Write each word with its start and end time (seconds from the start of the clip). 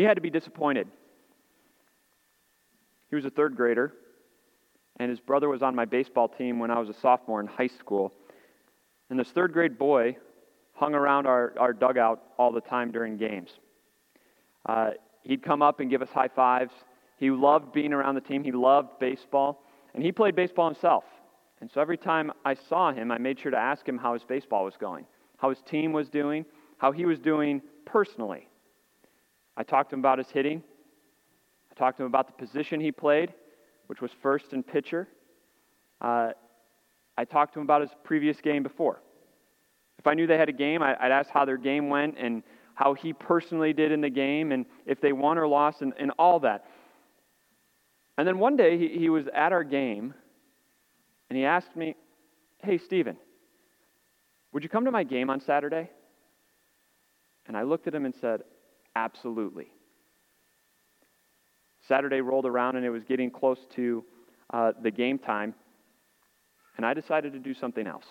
He 0.00 0.06
had 0.06 0.14
to 0.14 0.22
be 0.22 0.30
disappointed. 0.30 0.88
He 3.10 3.16
was 3.16 3.26
a 3.26 3.30
third 3.30 3.54
grader, 3.54 3.92
and 4.98 5.10
his 5.10 5.20
brother 5.20 5.46
was 5.50 5.60
on 5.60 5.74
my 5.74 5.84
baseball 5.84 6.26
team 6.26 6.58
when 6.58 6.70
I 6.70 6.78
was 6.78 6.88
a 6.88 6.94
sophomore 6.94 7.38
in 7.38 7.46
high 7.46 7.66
school. 7.66 8.10
And 9.10 9.20
this 9.20 9.28
third 9.28 9.52
grade 9.52 9.76
boy 9.76 10.16
hung 10.72 10.94
around 10.94 11.26
our, 11.26 11.52
our 11.58 11.74
dugout 11.74 12.22
all 12.38 12.50
the 12.50 12.62
time 12.62 12.90
during 12.90 13.18
games. 13.18 13.50
Uh, 14.64 14.92
he'd 15.22 15.42
come 15.42 15.60
up 15.60 15.80
and 15.80 15.90
give 15.90 16.00
us 16.00 16.08
high 16.08 16.30
fives. 16.34 16.72
He 17.18 17.30
loved 17.30 17.74
being 17.74 17.92
around 17.92 18.14
the 18.14 18.22
team. 18.22 18.42
He 18.42 18.52
loved 18.52 18.98
baseball. 19.00 19.62
And 19.92 20.02
he 20.02 20.12
played 20.12 20.34
baseball 20.34 20.66
himself. 20.66 21.04
And 21.60 21.70
so 21.70 21.78
every 21.78 21.98
time 21.98 22.32
I 22.42 22.54
saw 22.54 22.90
him, 22.90 23.12
I 23.12 23.18
made 23.18 23.38
sure 23.38 23.50
to 23.50 23.58
ask 23.58 23.86
him 23.86 23.98
how 23.98 24.14
his 24.14 24.24
baseball 24.24 24.64
was 24.64 24.78
going, 24.80 25.04
how 25.36 25.50
his 25.50 25.60
team 25.68 25.92
was 25.92 26.08
doing, 26.08 26.46
how 26.78 26.90
he 26.90 27.04
was 27.04 27.18
doing 27.18 27.60
personally. 27.84 28.46
I 29.60 29.62
talked 29.62 29.90
to 29.90 29.94
him 29.94 30.00
about 30.00 30.16
his 30.16 30.30
hitting. 30.30 30.62
I 31.70 31.74
talked 31.74 31.98
to 31.98 32.02
him 32.02 32.06
about 32.06 32.26
the 32.26 32.32
position 32.32 32.80
he 32.80 32.90
played, 32.90 33.34
which 33.88 34.00
was 34.00 34.10
first 34.22 34.54
and 34.54 34.66
pitcher. 34.66 35.06
Uh, 36.00 36.30
I 37.18 37.26
talked 37.26 37.52
to 37.52 37.60
him 37.60 37.66
about 37.66 37.82
his 37.82 37.90
previous 38.02 38.40
game 38.40 38.62
before. 38.62 39.02
If 39.98 40.06
I 40.06 40.14
knew 40.14 40.26
they 40.26 40.38
had 40.38 40.48
a 40.48 40.52
game, 40.52 40.82
I'd 40.82 41.12
ask 41.12 41.28
how 41.28 41.44
their 41.44 41.58
game 41.58 41.90
went 41.90 42.16
and 42.18 42.42
how 42.74 42.94
he 42.94 43.12
personally 43.12 43.74
did 43.74 43.92
in 43.92 44.00
the 44.00 44.08
game 44.08 44.50
and 44.50 44.64
if 44.86 44.98
they 44.98 45.12
won 45.12 45.36
or 45.36 45.46
lost 45.46 45.82
and, 45.82 45.92
and 45.98 46.10
all 46.18 46.40
that. 46.40 46.64
And 48.16 48.26
then 48.26 48.38
one 48.38 48.56
day 48.56 48.78
he, 48.78 48.98
he 48.98 49.10
was 49.10 49.26
at 49.34 49.52
our 49.52 49.62
game 49.62 50.14
and 51.28 51.36
he 51.36 51.44
asked 51.44 51.76
me, 51.76 51.96
Hey, 52.62 52.78
Stephen, 52.78 53.18
would 54.52 54.62
you 54.62 54.70
come 54.70 54.86
to 54.86 54.90
my 54.90 55.04
game 55.04 55.28
on 55.28 55.38
Saturday? 55.38 55.90
And 57.46 57.58
I 57.58 57.62
looked 57.64 57.86
at 57.88 57.94
him 57.94 58.06
and 58.06 58.14
said, 58.22 58.40
Absolutely. 58.96 59.72
Saturday 61.86 62.20
rolled 62.20 62.46
around 62.46 62.76
and 62.76 62.84
it 62.84 62.90
was 62.90 63.04
getting 63.04 63.30
close 63.30 63.58
to 63.74 64.04
uh, 64.52 64.72
the 64.82 64.90
game 64.90 65.18
time, 65.18 65.54
and 66.76 66.84
I 66.84 66.94
decided 66.94 67.32
to 67.32 67.38
do 67.38 67.54
something 67.54 67.86
else. 67.86 68.06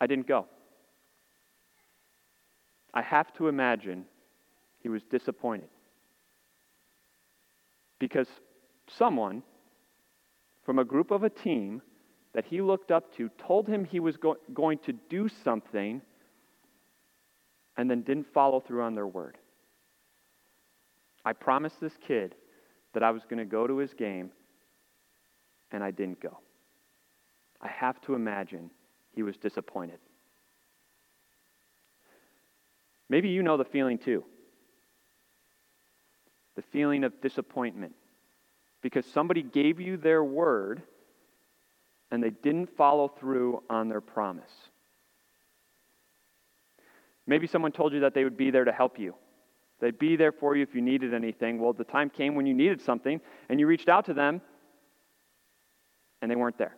I 0.00 0.06
didn't 0.06 0.26
go. 0.26 0.46
I 2.92 3.02
have 3.02 3.32
to 3.34 3.48
imagine 3.48 4.04
he 4.82 4.88
was 4.88 5.02
disappointed. 5.04 5.68
Because 7.98 8.28
someone 8.88 9.42
from 10.64 10.78
a 10.78 10.84
group 10.84 11.10
of 11.10 11.22
a 11.22 11.30
team 11.30 11.82
that 12.34 12.44
he 12.44 12.60
looked 12.60 12.90
up 12.90 13.14
to 13.16 13.30
told 13.38 13.66
him 13.66 13.84
he 13.84 14.00
was 14.00 14.16
go- 14.16 14.36
going 14.52 14.78
to 14.78 14.92
do 15.08 15.28
something 15.44 16.02
and 17.76 17.90
then 17.90 18.02
didn't 18.02 18.26
follow 18.32 18.60
through 18.60 18.82
on 18.82 18.94
their 18.94 19.06
word. 19.06 19.38
I 21.24 21.32
promised 21.32 21.80
this 21.80 21.96
kid 22.06 22.34
that 22.94 23.02
I 23.02 23.10
was 23.10 23.24
going 23.24 23.38
to 23.38 23.44
go 23.44 23.66
to 23.66 23.78
his 23.78 23.92
game, 23.92 24.30
and 25.72 25.82
I 25.82 25.90
didn't 25.90 26.20
go. 26.20 26.38
I 27.60 27.68
have 27.68 28.00
to 28.02 28.14
imagine 28.14 28.70
he 29.12 29.22
was 29.22 29.36
disappointed. 29.36 29.98
Maybe 33.08 33.28
you 33.28 33.42
know 33.42 33.56
the 33.56 33.64
feeling 33.64 33.98
too 33.98 34.24
the 36.56 36.62
feeling 36.62 37.04
of 37.04 37.20
disappointment 37.20 37.94
because 38.82 39.06
somebody 39.06 39.42
gave 39.42 39.78
you 39.78 39.96
their 39.96 40.24
word 40.24 40.82
and 42.10 42.22
they 42.22 42.30
didn't 42.30 42.74
follow 42.76 43.08
through 43.08 43.62
on 43.68 43.88
their 43.88 44.00
promise. 44.00 44.50
Maybe 47.26 47.46
someone 47.46 47.72
told 47.72 47.92
you 47.92 48.00
that 48.00 48.14
they 48.14 48.24
would 48.24 48.36
be 48.36 48.50
there 48.50 48.64
to 48.64 48.72
help 48.72 48.98
you. 48.98 49.14
They'd 49.80 49.98
be 49.98 50.16
there 50.16 50.32
for 50.32 50.56
you 50.56 50.62
if 50.62 50.74
you 50.74 50.80
needed 50.80 51.12
anything. 51.12 51.60
Well, 51.60 51.72
the 51.72 51.84
time 51.84 52.08
came 52.08 52.34
when 52.34 52.46
you 52.46 52.54
needed 52.54 52.80
something 52.80 53.20
and 53.48 53.60
you 53.60 53.66
reached 53.66 53.88
out 53.88 54.06
to 54.06 54.14
them 54.14 54.40
and 56.22 56.30
they 56.30 56.36
weren't 56.36 56.58
there. 56.58 56.76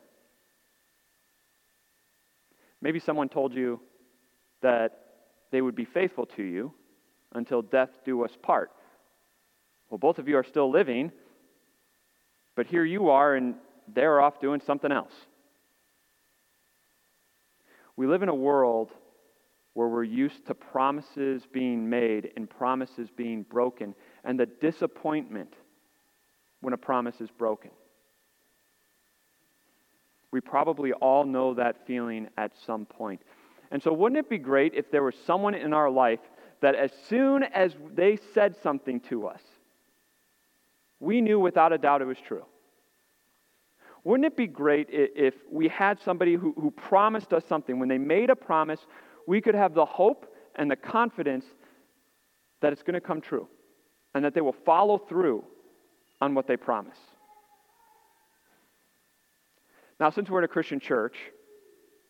Maybe 2.80 2.98
someone 2.98 3.28
told 3.28 3.54
you 3.54 3.80
that 4.62 4.98
they 5.50 5.60
would 5.60 5.74
be 5.74 5.84
faithful 5.84 6.26
to 6.26 6.42
you 6.42 6.72
until 7.32 7.62
death 7.62 7.90
do 8.04 8.24
us 8.24 8.32
part. 8.42 8.70
Well, 9.90 9.98
both 9.98 10.18
of 10.18 10.28
you 10.28 10.36
are 10.36 10.44
still 10.44 10.70
living, 10.70 11.12
but 12.54 12.66
here 12.66 12.84
you 12.84 13.10
are 13.10 13.34
and 13.34 13.54
they're 13.94 14.20
off 14.20 14.40
doing 14.40 14.60
something 14.60 14.92
else. 14.92 15.12
We 17.96 18.06
live 18.06 18.22
in 18.22 18.28
a 18.28 18.34
world 18.34 18.90
where 19.78 19.86
we're 19.86 20.02
used 20.02 20.44
to 20.44 20.54
promises 20.56 21.44
being 21.52 21.88
made 21.88 22.32
and 22.34 22.50
promises 22.50 23.08
being 23.16 23.44
broken, 23.44 23.94
and 24.24 24.36
the 24.36 24.44
disappointment 24.44 25.54
when 26.62 26.74
a 26.74 26.76
promise 26.76 27.20
is 27.20 27.30
broken. 27.30 27.70
We 30.32 30.40
probably 30.40 30.92
all 30.94 31.24
know 31.24 31.54
that 31.54 31.86
feeling 31.86 32.26
at 32.36 32.50
some 32.66 32.86
point. 32.86 33.22
And 33.70 33.80
so, 33.80 33.92
wouldn't 33.92 34.18
it 34.18 34.28
be 34.28 34.38
great 34.38 34.74
if 34.74 34.90
there 34.90 35.04
was 35.04 35.14
someone 35.24 35.54
in 35.54 35.72
our 35.72 35.88
life 35.88 36.18
that 36.60 36.74
as 36.74 36.90
soon 37.08 37.44
as 37.44 37.76
they 37.94 38.18
said 38.34 38.56
something 38.60 38.98
to 39.02 39.28
us, 39.28 39.42
we 40.98 41.20
knew 41.20 41.38
without 41.38 41.72
a 41.72 41.78
doubt 41.78 42.02
it 42.02 42.06
was 42.06 42.18
true? 42.26 42.44
Wouldn't 44.02 44.26
it 44.26 44.36
be 44.36 44.48
great 44.48 44.88
if 44.90 45.34
we 45.48 45.68
had 45.68 46.00
somebody 46.00 46.34
who, 46.34 46.52
who 46.58 46.72
promised 46.72 47.32
us 47.32 47.44
something? 47.48 47.78
When 47.78 47.88
they 47.88 47.98
made 47.98 48.30
a 48.30 48.36
promise, 48.36 48.80
we 49.28 49.42
could 49.42 49.54
have 49.54 49.74
the 49.74 49.84
hope 49.84 50.34
and 50.56 50.70
the 50.70 50.76
confidence 50.76 51.44
that 52.62 52.72
it's 52.72 52.82
going 52.82 52.94
to 52.94 53.00
come 53.00 53.20
true 53.20 53.46
and 54.14 54.24
that 54.24 54.32
they 54.32 54.40
will 54.40 54.56
follow 54.64 54.96
through 54.96 55.44
on 56.22 56.34
what 56.34 56.46
they 56.46 56.56
promise. 56.56 56.96
Now, 60.00 60.08
since 60.08 60.30
we're 60.30 60.38
in 60.38 60.44
a 60.44 60.48
Christian 60.48 60.80
church, 60.80 61.14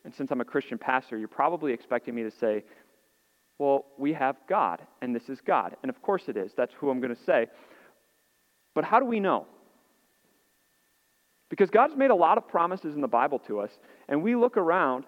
and 0.05 0.15
since 0.15 0.31
I'm 0.31 0.41
a 0.41 0.45
Christian 0.45 0.79
pastor, 0.79 1.19
you're 1.19 1.27
probably 1.27 1.73
expecting 1.73 2.15
me 2.15 2.23
to 2.23 2.31
say, 2.31 2.63
well, 3.59 3.87
we 3.99 4.13
have 4.13 4.37
God, 4.49 4.81
and 5.03 5.13
this 5.13 5.29
is 5.29 5.41
God. 5.41 5.75
And 5.83 5.91
of 5.91 6.01
course 6.01 6.29
it 6.29 6.37
is. 6.37 6.53
That's 6.57 6.73
who 6.75 6.89
I'm 6.89 7.01
going 7.01 7.15
to 7.15 7.23
say. 7.25 7.49
But 8.77 8.85
how 8.85 9.01
do 9.01 9.07
we 9.07 9.19
know? 9.19 9.47
Because 11.51 11.69
God's 11.69 11.97
made 11.97 12.13
a 12.13 12.15
lot 12.15 12.39
of 12.39 12.47
promises 12.47 12.95
in 12.95 13.01
the 13.01 13.09
Bible 13.09 13.41
to 13.41 13.59
us, 13.59 13.73
and 14.09 14.23
we 14.23 14.37
look 14.37 14.57
around 14.57 15.05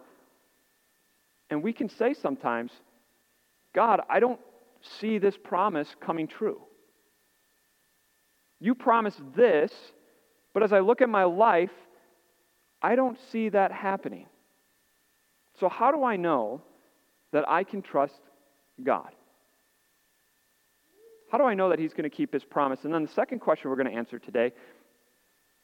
and 1.51 1.63
we 1.63 1.73
can 1.73 1.89
say 1.89 2.15
sometimes, 2.15 2.71
God, 3.75 4.01
I 4.09 4.21
don't 4.21 4.41
see 5.01 5.19
this 5.19 5.37
promise 5.37 5.89
coming 6.01 6.29
true. 6.29 6.61
You 8.61 8.75
promised 8.75 9.21
this, 9.35 9.73
but 10.55 10.63
as 10.63 10.73
I 10.73 10.81
look 10.81 11.03
at 11.03 11.09
my 11.09 11.25
life, 11.25 11.73
I 12.83 12.95
don't 12.95 13.19
see 13.31 13.49
that 13.51 13.73
happening. 13.73 14.27
So, 15.59 15.69
how 15.69 15.91
do 15.91 16.05
I 16.05 16.17
know 16.17 16.63
that 17.33 17.49
I 17.49 17.65
can 17.65 17.83
trust 17.83 18.21
God? 18.83 19.11
How 21.31 21.39
do 21.39 21.45
I 21.45 21.55
know 21.55 21.69
that 21.71 21.79
He's 21.79 21.93
going 21.93 22.09
to 22.09 22.17
keep 22.17 22.33
His 22.33 22.45
promise? 22.45 22.81
And 22.85 22.95
then 22.95 23.03
the 23.03 23.13
second 23.13 23.41
question 23.41 23.71
we're 23.71 23.77
going 23.77 23.91
to 23.91 23.97
answer 23.97 24.19
today 24.19 24.53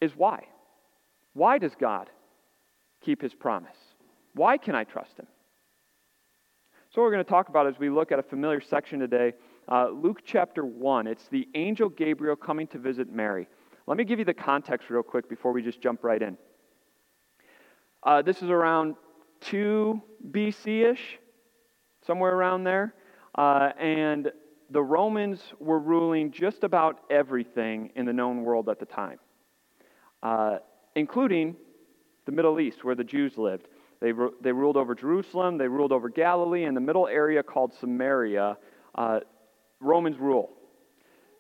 is 0.01 0.13
why? 0.17 0.45
Why 1.33 1.59
does 1.59 1.73
God 1.79 2.11
keep 3.05 3.23
His 3.23 3.35
promise? 3.35 3.77
Why 4.35 4.59
can 4.59 4.75
I 4.75 4.85
trust 4.85 5.19
Him? 5.19 5.27
So, 6.97 7.03
what 7.03 7.09
we're 7.09 7.13
going 7.13 7.25
to 7.27 7.31
talk 7.31 7.51
about 7.51 7.67
as 7.67 7.79
we 7.79 7.91
look 7.91 8.11
at 8.11 8.19
a 8.19 8.23
familiar 8.23 8.59
section 8.59 8.99
today, 8.99 9.35
uh, 9.71 9.91
Luke 9.91 10.23
chapter 10.25 10.65
1. 10.65 11.07
It's 11.07 11.29
the 11.29 11.47
angel 11.55 11.91
Gabriel 11.91 12.37
coming 12.37 12.67
to 12.69 12.79
visit 12.79 13.13
Mary. 13.13 13.49
Let 13.87 13.99
me 13.99 14.05
give 14.05 14.19
you 14.19 14.25
the 14.25 14.33
context 14.33 14.89
real 14.89 15.03
quick 15.03 15.29
before 15.29 15.53
we 15.53 15.61
just 15.61 15.83
jump 15.83 16.03
right 16.03 16.23
in. 16.23 16.39
Uh, 18.03 18.23
this 18.23 18.41
is 18.41 18.49
around 18.49 18.95
2 19.43 20.01
BC 20.31 20.91
ish, 20.91 21.19
somewhere 22.07 22.35
around 22.35 22.65
there. 22.65 22.95
Uh, 23.35 23.73
and 23.79 24.33
the 24.71 24.83
Romans 24.83 25.43
were 25.61 25.79
ruling 25.79 26.31
just 26.31 26.65
about 26.65 27.01
everything 27.11 27.91
in 27.95 28.07
the 28.07 28.13
known 28.15 28.43
world 28.43 28.71
at 28.71 28.81
the 28.81 28.87
time, 28.87 29.19
uh, 30.23 30.61
including 30.95 31.57
the 32.25 32.33
Middle 32.33 32.59
East, 32.59 32.85
where 32.85 32.95
the 32.95 33.05
Jews 33.05 33.37
lived. 33.37 33.69
They, 34.01 34.13
they 34.43 34.53
ruled 34.53 34.77
over 34.77 34.95
Jerusalem, 34.95 35.59
they 35.59 35.69
ruled 35.69 35.93
over 35.93 36.09
Galilee, 36.09 36.65
and 36.65 36.77
the 36.77 36.81
middle 36.81 37.09
area 37.09 37.43
called 37.43 37.73
Samaria. 37.81 38.59
Uh, 38.95 39.21
Romans 39.81 40.19
rule. 40.19 40.51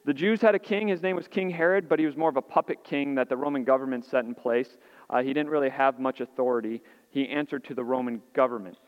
The 0.05 0.15
Jews 0.15 0.41
had 0.41 0.55
a 0.55 0.59
king. 0.59 0.89
His 0.89 1.03
name 1.03 1.17
was 1.17 1.27
King 1.27 1.51
Herod, 1.51 1.89
but 1.89 1.99
he 1.99 2.07
was 2.07 2.17
more 2.17 2.29
of 2.29 2.37
a 2.37 2.43
puppet 2.43 2.85
king 2.85 3.17
that 3.17 3.29
the 3.29 3.37
Roman 3.37 3.65
government 3.65 4.05
set 4.05 4.25
in 4.25 4.35
place. 4.35 4.79
Uh, 5.11 5.23
he 5.23 5.29
didn't 5.29 5.51
really 5.51 5.71
have 5.71 5.99
much 5.99 6.21
authority. 6.21 6.81
He 7.11 7.29
answered 7.29 7.65
to 7.65 7.75
the 7.75 7.83
Roman 7.83 8.23
government. 8.33 8.79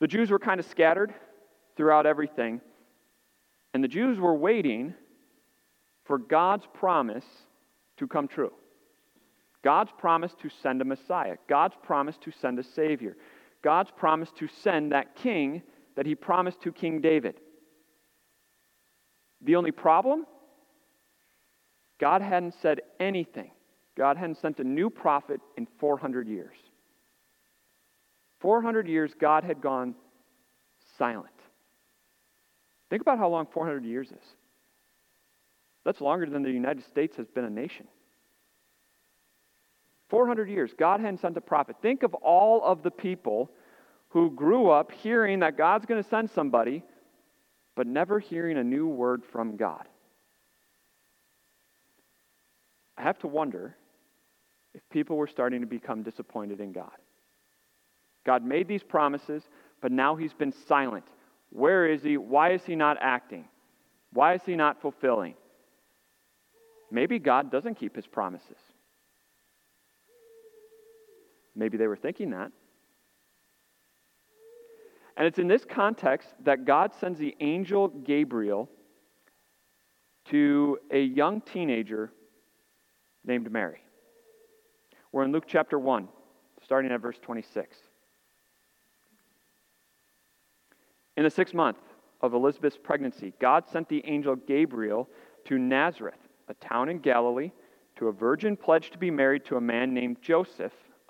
The 0.00 0.08
Jews 0.08 0.30
were 0.30 0.40
kind 0.40 0.58
of 0.58 0.66
scattered 0.66 1.14
throughout 1.76 2.06
everything, 2.06 2.60
and 3.72 3.84
the 3.84 3.88
Jews 3.88 4.18
were 4.18 4.34
waiting 4.34 4.94
for 6.04 6.18
God's 6.18 6.66
promise 6.74 7.24
to 7.98 8.08
come 8.08 8.26
true. 8.26 8.52
God's 9.62 9.92
promise 9.96 10.34
to 10.42 10.48
send 10.62 10.80
a 10.80 10.84
Messiah, 10.84 11.36
God's 11.48 11.74
promise 11.82 12.16
to 12.22 12.32
send 12.32 12.58
a 12.58 12.64
Savior, 12.64 13.16
God's 13.62 13.90
promise 13.96 14.30
to 14.38 14.48
send 14.62 14.92
that 14.92 15.14
king 15.14 15.62
that 15.96 16.06
he 16.06 16.14
promised 16.14 16.60
to 16.62 16.72
King 16.72 17.00
David. 17.00 17.40
The 19.40 19.56
only 19.56 19.70
problem? 19.70 20.26
God 22.00 22.22
hadn't 22.22 22.54
said 22.60 22.80
anything. 22.98 23.50
God 23.96 24.16
hadn't 24.16 24.38
sent 24.38 24.58
a 24.58 24.64
new 24.64 24.90
prophet 24.90 25.40
in 25.56 25.66
400 25.78 26.26
years. 26.26 26.56
400 28.40 28.88
years, 28.88 29.12
God 29.18 29.44
had 29.44 29.60
gone 29.60 29.94
silent. 30.98 31.28
Think 32.90 33.02
about 33.02 33.18
how 33.18 33.28
long 33.28 33.46
400 33.52 33.84
years 33.84 34.08
is. 34.08 34.24
That's 35.84 36.00
longer 36.00 36.26
than 36.26 36.42
the 36.42 36.50
United 36.50 36.84
States 36.84 37.16
has 37.16 37.28
been 37.28 37.44
a 37.44 37.50
nation. 37.50 37.86
400 40.12 40.50
years, 40.50 40.70
God 40.78 41.00
hadn't 41.00 41.22
sent 41.22 41.38
a 41.38 41.40
prophet. 41.40 41.76
Think 41.80 42.02
of 42.02 42.12
all 42.12 42.62
of 42.62 42.82
the 42.82 42.90
people 42.90 43.50
who 44.10 44.30
grew 44.30 44.68
up 44.68 44.92
hearing 44.92 45.40
that 45.40 45.56
God's 45.56 45.86
going 45.86 46.02
to 46.02 46.08
send 46.10 46.28
somebody, 46.30 46.82
but 47.74 47.86
never 47.86 48.20
hearing 48.20 48.58
a 48.58 48.62
new 48.62 48.86
word 48.86 49.22
from 49.32 49.56
God. 49.56 49.88
I 52.98 53.02
have 53.02 53.18
to 53.20 53.26
wonder 53.26 53.74
if 54.74 54.82
people 54.90 55.16
were 55.16 55.26
starting 55.26 55.62
to 55.62 55.66
become 55.66 56.02
disappointed 56.02 56.60
in 56.60 56.72
God. 56.72 56.92
God 58.26 58.44
made 58.44 58.68
these 58.68 58.82
promises, 58.82 59.42
but 59.80 59.92
now 59.92 60.14
he's 60.14 60.34
been 60.34 60.52
silent. 60.68 61.06
Where 61.48 61.86
is 61.86 62.02
he? 62.02 62.18
Why 62.18 62.52
is 62.52 62.62
he 62.66 62.76
not 62.76 62.98
acting? 63.00 63.46
Why 64.12 64.34
is 64.34 64.42
he 64.44 64.56
not 64.56 64.82
fulfilling? 64.82 65.36
Maybe 66.90 67.18
God 67.18 67.50
doesn't 67.50 67.76
keep 67.76 67.96
his 67.96 68.06
promises. 68.06 68.58
Maybe 71.54 71.76
they 71.76 71.86
were 71.86 71.96
thinking 71.96 72.30
that. 72.30 72.52
And 75.16 75.26
it's 75.26 75.38
in 75.38 75.46
this 75.46 75.64
context 75.64 76.28
that 76.44 76.64
God 76.64 76.92
sends 76.94 77.18
the 77.18 77.36
angel 77.40 77.88
Gabriel 77.88 78.70
to 80.26 80.78
a 80.90 81.00
young 81.00 81.40
teenager 81.40 82.12
named 83.24 83.50
Mary. 83.50 83.82
We're 85.12 85.24
in 85.24 85.32
Luke 85.32 85.44
chapter 85.46 85.78
1, 85.78 86.08
starting 86.62 86.90
at 86.90 87.00
verse 87.00 87.18
26. 87.20 87.76
In 91.18 91.24
the 91.24 91.30
sixth 91.30 91.54
month 91.54 91.78
of 92.22 92.32
Elizabeth's 92.32 92.78
pregnancy, 92.78 93.34
God 93.38 93.68
sent 93.68 93.88
the 93.88 94.02
angel 94.06 94.36
Gabriel 94.36 95.08
to 95.44 95.58
Nazareth, 95.58 96.28
a 96.48 96.54
town 96.54 96.88
in 96.88 96.98
Galilee, 96.98 97.52
to 97.96 98.08
a 98.08 98.12
virgin 98.12 98.56
pledged 98.56 98.92
to 98.92 98.98
be 98.98 99.10
married 99.10 99.44
to 99.44 99.56
a 99.56 99.60
man 99.60 99.92
named 99.92 100.22
Joseph, 100.22 100.72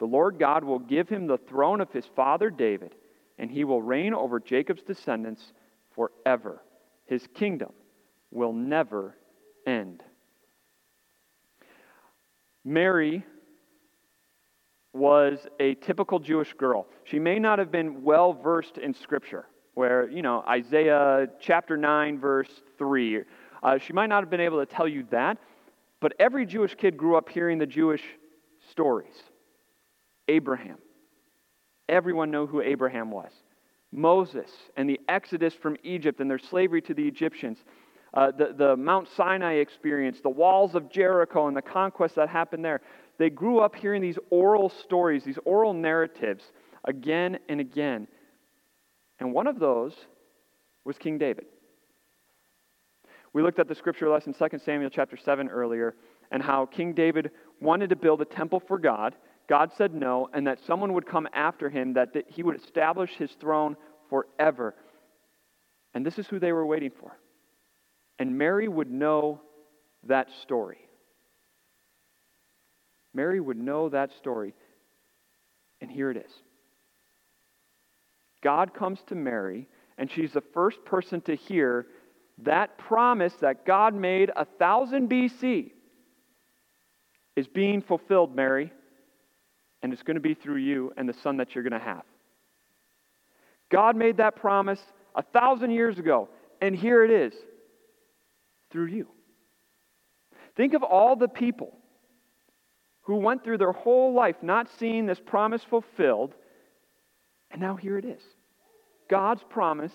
The 0.00 0.06
Lord 0.06 0.38
God 0.38 0.64
will 0.64 0.80
give 0.80 1.08
him 1.08 1.26
the 1.26 1.38
throne 1.38 1.80
of 1.80 1.92
his 1.92 2.06
father 2.16 2.50
David 2.50 2.96
and 3.38 3.50
he 3.50 3.64
will 3.64 3.80
reign 3.80 4.12
over 4.12 4.38
Jacob's 4.38 4.82
descendants 4.82 5.52
forever. 5.94 6.62
His 7.06 7.26
kingdom 7.34 7.72
will 8.30 8.52
never 8.52 9.16
end. 9.66 10.02
Mary 12.64 13.24
was 14.92 15.46
a 15.58 15.74
typical 15.76 16.18
Jewish 16.18 16.52
girl. 16.52 16.86
She 17.04 17.18
may 17.18 17.38
not 17.38 17.58
have 17.58 17.72
been 17.72 18.02
well 18.02 18.34
versed 18.34 18.76
in 18.76 18.92
Scripture, 18.92 19.46
where, 19.74 20.08
you 20.10 20.20
know, 20.20 20.44
Isaiah 20.46 21.28
chapter 21.40 21.78
9, 21.78 22.18
verse 22.18 22.50
3. 22.76 23.22
Uh, 23.62 23.78
she 23.78 23.94
might 23.94 24.08
not 24.08 24.22
have 24.22 24.30
been 24.30 24.40
able 24.40 24.58
to 24.58 24.66
tell 24.66 24.86
you 24.86 25.06
that, 25.10 25.38
but 26.00 26.12
every 26.18 26.44
Jewish 26.44 26.74
kid 26.74 26.96
grew 26.98 27.16
up 27.16 27.28
hearing 27.30 27.58
the 27.58 27.66
Jewish 27.66 28.02
stories. 28.70 29.29
Abraham, 30.30 30.78
Everyone 31.90 32.30
know 32.30 32.46
who 32.46 32.62
Abraham 32.62 33.10
was. 33.10 33.32
Moses 33.92 34.48
and 34.76 34.88
the 34.88 35.00
exodus 35.08 35.52
from 35.60 35.76
Egypt 35.82 36.20
and 36.20 36.30
their 36.30 36.38
slavery 36.38 36.80
to 36.82 36.94
the 36.94 37.06
Egyptians. 37.06 37.58
Uh, 38.14 38.30
the, 38.30 38.54
the 38.56 38.76
Mount 38.76 39.08
Sinai 39.16 39.54
experience, 39.54 40.20
the 40.22 40.30
walls 40.30 40.76
of 40.76 40.90
Jericho 40.90 41.48
and 41.48 41.56
the 41.56 41.62
conquest 41.62 42.14
that 42.14 42.28
happened 42.28 42.64
there. 42.64 42.80
They 43.18 43.28
grew 43.28 43.58
up 43.58 43.74
hearing 43.74 44.00
these 44.00 44.18
oral 44.30 44.68
stories, 44.68 45.24
these 45.24 45.38
oral 45.44 45.74
narratives 45.74 46.44
again 46.84 47.38
and 47.48 47.60
again. 47.60 48.06
And 49.18 49.32
one 49.32 49.48
of 49.48 49.58
those 49.58 49.92
was 50.84 50.96
King 50.96 51.18
David. 51.18 51.46
We 53.32 53.42
looked 53.42 53.58
at 53.58 53.68
the 53.68 53.74
scripture 53.74 54.08
lesson 54.08 54.32
2 54.32 54.58
Samuel 54.64 54.90
chapter 54.90 55.16
7 55.16 55.48
earlier 55.48 55.96
and 56.30 56.40
how 56.40 56.66
King 56.66 56.92
David 56.92 57.32
wanted 57.60 57.90
to 57.90 57.96
build 57.96 58.22
a 58.22 58.24
temple 58.24 58.62
for 58.66 58.78
God 58.78 59.16
God 59.50 59.72
said 59.76 59.92
no, 59.92 60.30
and 60.32 60.46
that 60.46 60.60
someone 60.64 60.92
would 60.92 61.08
come 61.08 61.28
after 61.34 61.68
him, 61.68 61.94
that 61.94 62.14
he 62.28 62.44
would 62.44 62.54
establish 62.54 63.10
his 63.16 63.32
throne 63.32 63.76
forever. 64.08 64.76
And 65.92 66.06
this 66.06 66.20
is 66.20 66.28
who 66.28 66.38
they 66.38 66.52
were 66.52 66.64
waiting 66.64 66.92
for. 67.00 67.18
And 68.20 68.38
Mary 68.38 68.68
would 68.68 68.88
know 68.88 69.40
that 70.04 70.28
story. 70.42 70.78
Mary 73.12 73.40
would 73.40 73.56
know 73.56 73.88
that 73.88 74.12
story. 74.18 74.54
And 75.80 75.90
here 75.90 76.12
it 76.12 76.16
is 76.16 76.32
God 78.44 78.72
comes 78.72 79.00
to 79.08 79.16
Mary, 79.16 79.66
and 79.98 80.08
she's 80.08 80.32
the 80.32 80.44
first 80.54 80.84
person 80.84 81.22
to 81.22 81.34
hear 81.34 81.88
that 82.44 82.78
promise 82.78 83.34
that 83.40 83.66
God 83.66 83.96
made 83.96 84.30
a 84.36 84.44
thousand 84.44 85.10
BC 85.10 85.72
is 87.34 87.48
being 87.48 87.82
fulfilled, 87.82 88.36
Mary 88.36 88.72
and 89.82 89.92
it's 89.92 90.02
going 90.02 90.16
to 90.16 90.20
be 90.20 90.34
through 90.34 90.56
you 90.58 90.92
and 90.96 91.08
the 91.08 91.14
son 91.22 91.38
that 91.38 91.54
you're 91.54 91.64
going 91.64 91.78
to 91.78 91.84
have. 91.84 92.02
God 93.70 93.96
made 93.96 94.18
that 94.18 94.36
promise 94.36 94.80
a 95.14 95.22
thousand 95.22 95.70
years 95.70 95.98
ago, 95.98 96.28
and 96.60 96.74
here 96.74 97.04
it 97.04 97.10
is 97.10 97.34
through 98.70 98.86
you. 98.86 99.08
Think 100.56 100.74
of 100.74 100.82
all 100.82 101.16
the 101.16 101.28
people 101.28 101.76
who 103.02 103.16
went 103.16 103.42
through 103.42 103.58
their 103.58 103.72
whole 103.72 104.12
life 104.12 104.36
not 104.42 104.68
seeing 104.78 105.06
this 105.06 105.20
promise 105.24 105.62
fulfilled, 105.64 106.34
and 107.50 107.60
now 107.60 107.76
here 107.76 107.96
it 107.96 108.04
is. 108.04 108.22
God's 109.08 109.42
promise 109.48 109.92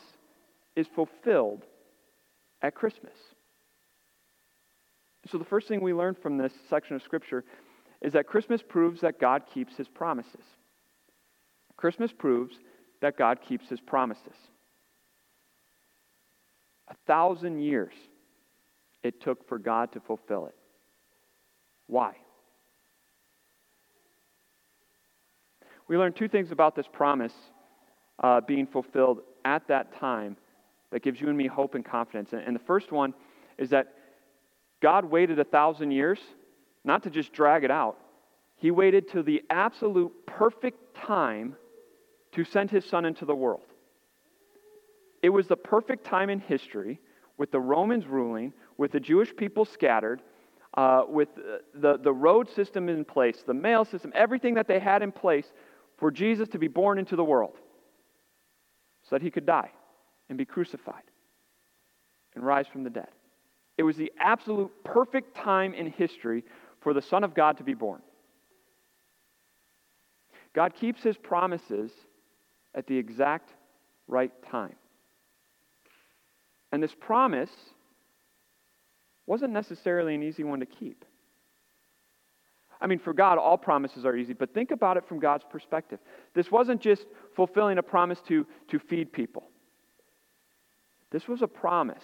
is 0.75 0.87
fulfilled 0.95 1.63
at 2.61 2.75
Christmas. 2.75 3.13
So, 5.31 5.37
the 5.37 5.45
first 5.45 5.67
thing 5.67 5.81
we 5.81 5.93
learn 5.93 6.15
from 6.15 6.37
this 6.37 6.53
section 6.69 6.95
of 6.95 7.01
Scripture 7.01 7.45
is 8.05 8.13
that 8.13 8.27
Christmas 8.27 8.61
proves 8.61 9.01
that 9.01 9.19
God 9.19 9.41
keeps 9.51 9.75
his 9.75 9.87
promises. 9.87 10.43
Christmas 11.75 12.11
proves 12.15 12.55
that 13.01 13.17
God 13.17 13.39
keeps 13.41 13.67
his 13.67 13.81
promises. 13.81 14.35
A 16.87 16.93
thousand 17.07 17.61
years 17.61 17.93
it 19.01 19.19
took 19.21 19.49
for 19.49 19.57
God 19.57 19.91
to 19.93 19.99
fulfill 19.99 20.45
it. 20.45 20.55
Why? 21.87 22.13
We 25.87 25.97
learn 25.97 26.13
two 26.13 26.27
things 26.27 26.51
about 26.51 26.75
this 26.75 26.85
promise 26.93 27.33
uh, 28.21 28.41
being 28.41 28.67
fulfilled 28.67 29.21
at 29.45 29.67
that 29.67 29.99
time 29.99 30.37
that 30.91 31.01
gives 31.01 31.19
you 31.19 31.27
and 31.27 31.37
me 31.37 31.47
hope 31.47 31.73
and 31.73 31.83
confidence. 31.83 32.29
And, 32.33 32.41
and 32.41 32.55
the 32.55 32.63
first 32.67 32.91
one 32.91 33.15
is 33.57 33.71
that 33.71 33.93
God 34.79 35.05
waited 35.05 35.39
a 35.39 35.43
thousand 35.43 35.89
years 35.89 36.19
not 36.85 37.03
to 37.03 37.09
just 37.09 37.33
drag 37.33 37.63
it 37.63 37.71
out. 37.71 37.97
He 38.55 38.71
waited 38.71 39.09
to 39.11 39.23
the 39.23 39.43
absolute 39.49 40.11
perfect 40.25 40.95
time 40.95 41.55
to 42.33 42.43
send 42.43 42.71
his 42.71 42.85
son 42.85 43.05
into 43.05 43.25
the 43.25 43.35
world. 43.35 43.65
It 45.21 45.29
was 45.29 45.47
the 45.47 45.57
perfect 45.57 46.05
time 46.05 46.29
in 46.29 46.39
history 46.39 46.99
with 47.37 47.51
the 47.51 47.59
Romans 47.59 48.05
ruling, 48.05 48.53
with 48.77 48.91
the 48.91 48.99
Jewish 48.99 49.35
people 49.35 49.65
scattered, 49.65 50.21
uh, 50.75 51.03
with 51.07 51.29
the, 51.73 51.97
the 51.97 52.13
road 52.13 52.49
system 52.49 52.89
in 52.89 53.05
place, 53.05 53.43
the 53.45 53.53
mail 53.53 53.85
system, 53.85 54.11
everything 54.13 54.53
that 54.55 54.67
they 54.67 54.79
had 54.79 55.01
in 55.01 55.11
place 55.11 55.51
for 55.97 56.11
Jesus 56.11 56.47
to 56.49 56.59
be 56.59 56.67
born 56.67 56.99
into 56.99 57.15
the 57.15 57.23
world 57.23 57.55
so 59.03 59.15
that 59.15 59.21
he 59.21 59.31
could 59.31 59.45
die 59.45 59.71
and 60.29 60.37
be 60.37 60.45
crucified 60.45 61.03
and 62.35 62.45
rise 62.45 62.67
from 62.67 62.83
the 62.83 62.89
dead. 62.89 63.07
It 63.77 63.83
was 63.83 63.97
the 63.97 64.11
absolute 64.19 64.71
perfect 64.83 65.35
time 65.35 65.73
in 65.73 65.87
history 65.87 66.43
for 66.85 66.93
the 66.93 67.01
Son 67.01 67.23
of 67.23 67.33
God 67.33 67.57
to 67.57 67.63
be 67.63 67.73
born. 67.73 67.99
God 70.53 70.75
keeps 70.75 71.01
his 71.01 71.17
promises 71.17 71.89
at 72.75 72.85
the 72.85 72.95
exact 72.95 73.49
right 74.07 74.31
time. 74.51 74.75
And 76.71 76.83
this 76.83 76.93
promise 76.93 77.49
wasn't 79.25 79.51
necessarily 79.51 80.13
an 80.13 80.21
easy 80.21 80.43
one 80.43 80.59
to 80.59 80.67
keep. 80.67 81.03
I 82.79 82.85
mean, 82.85 82.99
for 82.99 83.13
God, 83.13 83.39
all 83.39 83.57
promises 83.57 84.05
are 84.05 84.15
easy, 84.15 84.33
but 84.33 84.53
think 84.53 84.69
about 84.69 84.95
it 84.95 85.07
from 85.07 85.19
God's 85.19 85.43
perspective. 85.49 85.97
This 86.35 86.51
wasn't 86.51 86.81
just 86.81 87.07
fulfilling 87.35 87.79
a 87.79 87.83
promise 87.83 88.19
to, 88.27 88.45
to 88.67 88.77
feed 88.77 89.11
people, 89.11 89.49
this 91.11 91.27
was 91.27 91.41
a 91.41 91.47
promise 91.47 92.03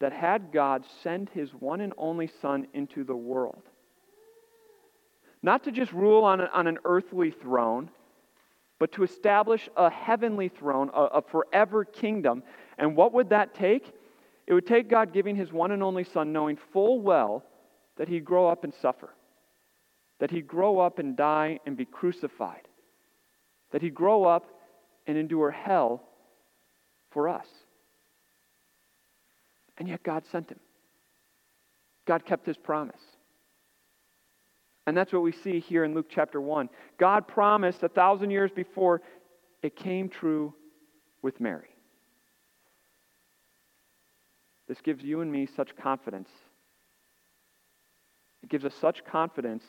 that 0.00 0.12
had 0.12 0.52
God 0.52 0.84
send 1.02 1.30
his 1.30 1.50
one 1.54 1.80
and 1.80 1.92
only 1.96 2.28
Son 2.42 2.66
into 2.74 3.04
the 3.04 3.16
world, 3.16 3.62
not 5.42 5.64
to 5.64 5.72
just 5.72 5.92
rule 5.92 6.24
on, 6.24 6.40
a, 6.40 6.50
on 6.52 6.66
an 6.66 6.78
earthly 6.84 7.30
throne, 7.30 7.90
but 8.78 8.92
to 8.92 9.02
establish 9.02 9.68
a 9.76 9.88
heavenly 9.88 10.48
throne, 10.48 10.90
a, 10.92 11.02
a 11.04 11.22
forever 11.22 11.84
kingdom. 11.84 12.42
And 12.78 12.94
what 12.94 13.14
would 13.14 13.30
that 13.30 13.54
take? 13.54 13.90
It 14.46 14.52
would 14.52 14.66
take 14.66 14.90
God 14.90 15.12
giving 15.12 15.34
his 15.34 15.52
one 15.52 15.72
and 15.72 15.82
only 15.82 16.04
Son, 16.04 16.32
knowing 16.32 16.58
full 16.72 17.00
well 17.00 17.42
that 17.96 18.08
he'd 18.08 18.24
grow 18.24 18.48
up 18.48 18.64
and 18.64 18.74
suffer, 18.74 19.10
that 20.20 20.30
he'd 20.30 20.46
grow 20.46 20.78
up 20.78 20.98
and 20.98 21.16
die 21.16 21.58
and 21.64 21.76
be 21.76 21.86
crucified, 21.86 22.68
that 23.72 23.80
he'd 23.80 23.94
grow 23.94 24.24
up 24.24 24.46
and 25.06 25.16
endure 25.16 25.50
hell 25.50 26.02
for 27.10 27.28
us. 27.28 27.46
And 29.78 29.88
yet 29.88 30.02
God 30.02 30.24
sent 30.30 30.50
him. 30.50 30.60
God 32.06 32.24
kept 32.24 32.46
his 32.46 32.56
promise. 32.56 33.00
And 34.86 34.96
that's 34.96 35.12
what 35.12 35.22
we 35.22 35.32
see 35.32 35.58
here 35.58 35.84
in 35.84 35.94
Luke 35.94 36.06
chapter 36.08 36.40
1. 36.40 36.68
God 36.98 37.26
promised 37.26 37.82
a 37.82 37.88
thousand 37.88 38.30
years 38.30 38.52
before, 38.52 39.02
it 39.62 39.74
came 39.74 40.08
true 40.08 40.54
with 41.22 41.40
Mary. 41.40 41.70
This 44.68 44.80
gives 44.80 45.02
you 45.02 45.20
and 45.20 45.30
me 45.30 45.46
such 45.56 45.76
confidence. 45.76 46.28
It 48.42 48.48
gives 48.48 48.64
us 48.64 48.74
such 48.80 49.04
confidence 49.04 49.64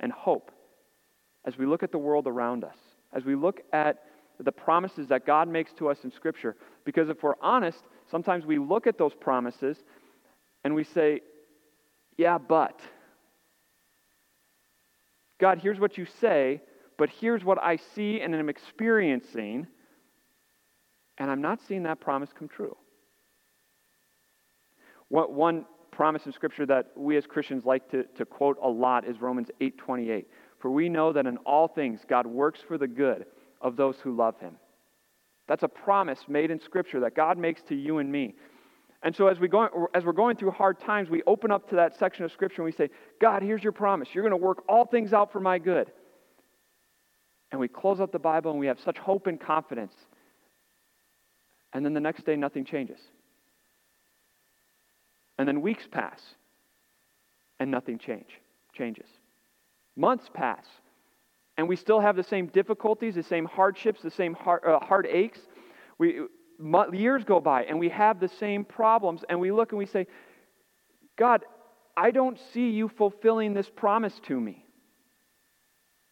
and 0.00 0.10
hope 0.10 0.50
as 1.44 1.58
we 1.58 1.66
look 1.66 1.82
at 1.82 1.92
the 1.92 1.98
world 1.98 2.26
around 2.26 2.64
us, 2.64 2.76
as 3.12 3.24
we 3.24 3.34
look 3.34 3.60
at 3.72 4.04
the 4.42 4.52
promises 4.52 5.08
that 5.08 5.26
God 5.26 5.48
makes 5.48 5.72
to 5.74 5.88
us 5.88 5.98
in 6.04 6.10
Scripture. 6.10 6.56
Because 6.84 7.08
if 7.08 7.22
we're 7.22 7.34
honest, 7.40 7.78
sometimes 8.10 8.44
we 8.44 8.58
look 8.58 8.86
at 8.86 8.98
those 8.98 9.14
promises 9.14 9.78
and 10.64 10.74
we 10.74 10.84
say, 10.84 11.20
Yeah, 12.16 12.38
but. 12.38 12.80
God, 15.40 15.58
here's 15.58 15.80
what 15.80 15.98
you 15.98 16.06
say, 16.20 16.62
but 16.96 17.10
here's 17.10 17.42
what 17.42 17.60
I 17.60 17.76
see 17.76 18.20
and 18.20 18.32
am 18.32 18.48
experiencing, 18.48 19.66
and 21.18 21.30
I'm 21.30 21.42
not 21.42 21.60
seeing 21.66 21.82
that 21.82 22.00
promise 22.00 22.30
come 22.32 22.46
true. 22.46 22.76
What, 25.08 25.32
one 25.32 25.64
promise 25.90 26.26
in 26.26 26.32
Scripture 26.32 26.64
that 26.66 26.92
we 26.96 27.16
as 27.16 27.26
Christians 27.26 27.64
like 27.64 27.90
to, 27.90 28.04
to 28.16 28.24
quote 28.24 28.56
a 28.62 28.68
lot 28.68 29.06
is 29.06 29.20
Romans 29.20 29.50
8:28. 29.60 30.26
For 30.58 30.70
we 30.70 30.88
know 30.88 31.12
that 31.12 31.26
in 31.26 31.38
all 31.38 31.66
things 31.66 32.00
God 32.08 32.26
works 32.26 32.60
for 32.60 32.78
the 32.78 32.86
good 32.86 33.26
of 33.62 33.76
those 33.76 33.96
who 34.02 34.14
love 34.14 34.38
him. 34.38 34.56
That's 35.48 35.62
a 35.62 35.68
promise 35.68 36.18
made 36.28 36.50
in 36.50 36.60
Scripture 36.60 37.00
that 37.00 37.14
God 37.14 37.38
makes 37.38 37.62
to 37.62 37.74
you 37.74 37.98
and 37.98 38.10
me. 38.10 38.34
And 39.02 39.14
so 39.14 39.26
as, 39.26 39.40
we 39.40 39.48
go, 39.48 39.88
as 39.94 40.04
we're 40.04 40.12
going 40.12 40.36
through 40.36 40.52
hard 40.52 40.78
times, 40.78 41.10
we 41.10 41.22
open 41.26 41.50
up 41.50 41.68
to 41.70 41.76
that 41.76 41.98
section 41.98 42.24
of 42.24 42.32
Scripture 42.32 42.62
and 42.62 42.66
we 42.66 42.72
say, 42.72 42.90
God, 43.20 43.42
here's 43.42 43.62
your 43.62 43.72
promise. 43.72 44.08
You're 44.12 44.22
going 44.22 44.38
to 44.38 44.44
work 44.44 44.62
all 44.68 44.86
things 44.86 45.12
out 45.12 45.32
for 45.32 45.40
my 45.40 45.58
good. 45.58 45.90
And 47.50 47.60
we 47.60 47.68
close 47.68 48.00
up 48.00 48.12
the 48.12 48.18
Bible 48.18 48.52
and 48.52 48.60
we 48.60 48.66
have 48.66 48.78
such 48.80 48.98
hope 48.98 49.26
and 49.26 49.40
confidence. 49.40 49.94
And 51.72 51.84
then 51.84 51.94
the 51.94 52.00
next 52.00 52.24
day, 52.24 52.36
nothing 52.36 52.64
changes. 52.64 53.00
And 55.38 55.48
then 55.48 55.60
weeks 55.60 55.88
pass 55.90 56.20
and 57.58 57.70
nothing 57.70 57.98
change, 57.98 58.28
changes. 58.72 59.08
Months 59.96 60.30
pass 60.32 60.64
and 61.56 61.68
we 61.68 61.76
still 61.76 62.00
have 62.00 62.16
the 62.16 62.22
same 62.22 62.46
difficulties, 62.46 63.14
the 63.14 63.22
same 63.22 63.44
hardships, 63.44 64.00
the 64.02 64.10
same 64.10 64.34
heart, 64.34 64.64
uh, 64.66 64.78
heartaches. 64.80 65.42
We, 65.98 66.22
years 66.92 67.24
go 67.24 67.40
by 67.40 67.64
and 67.64 67.78
we 67.78 67.88
have 67.90 68.20
the 68.20 68.28
same 68.28 68.64
problems, 68.64 69.22
and 69.28 69.38
we 69.40 69.52
look 69.52 69.72
and 69.72 69.78
we 69.78 69.86
say, 69.86 70.06
God, 71.16 71.44
I 71.96 72.10
don't 72.10 72.38
see 72.52 72.70
you 72.70 72.88
fulfilling 72.88 73.52
this 73.52 73.68
promise 73.68 74.18
to 74.26 74.40
me. 74.40 74.64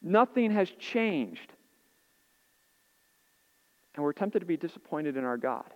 Nothing 0.02 0.50
has 0.52 0.70
changed. 0.78 1.52
And 3.94 4.04
we're 4.04 4.12
tempted 4.12 4.40
to 4.40 4.46
be 4.46 4.56
disappointed 4.56 5.16
in 5.16 5.24
our 5.24 5.36
God. 5.36 5.70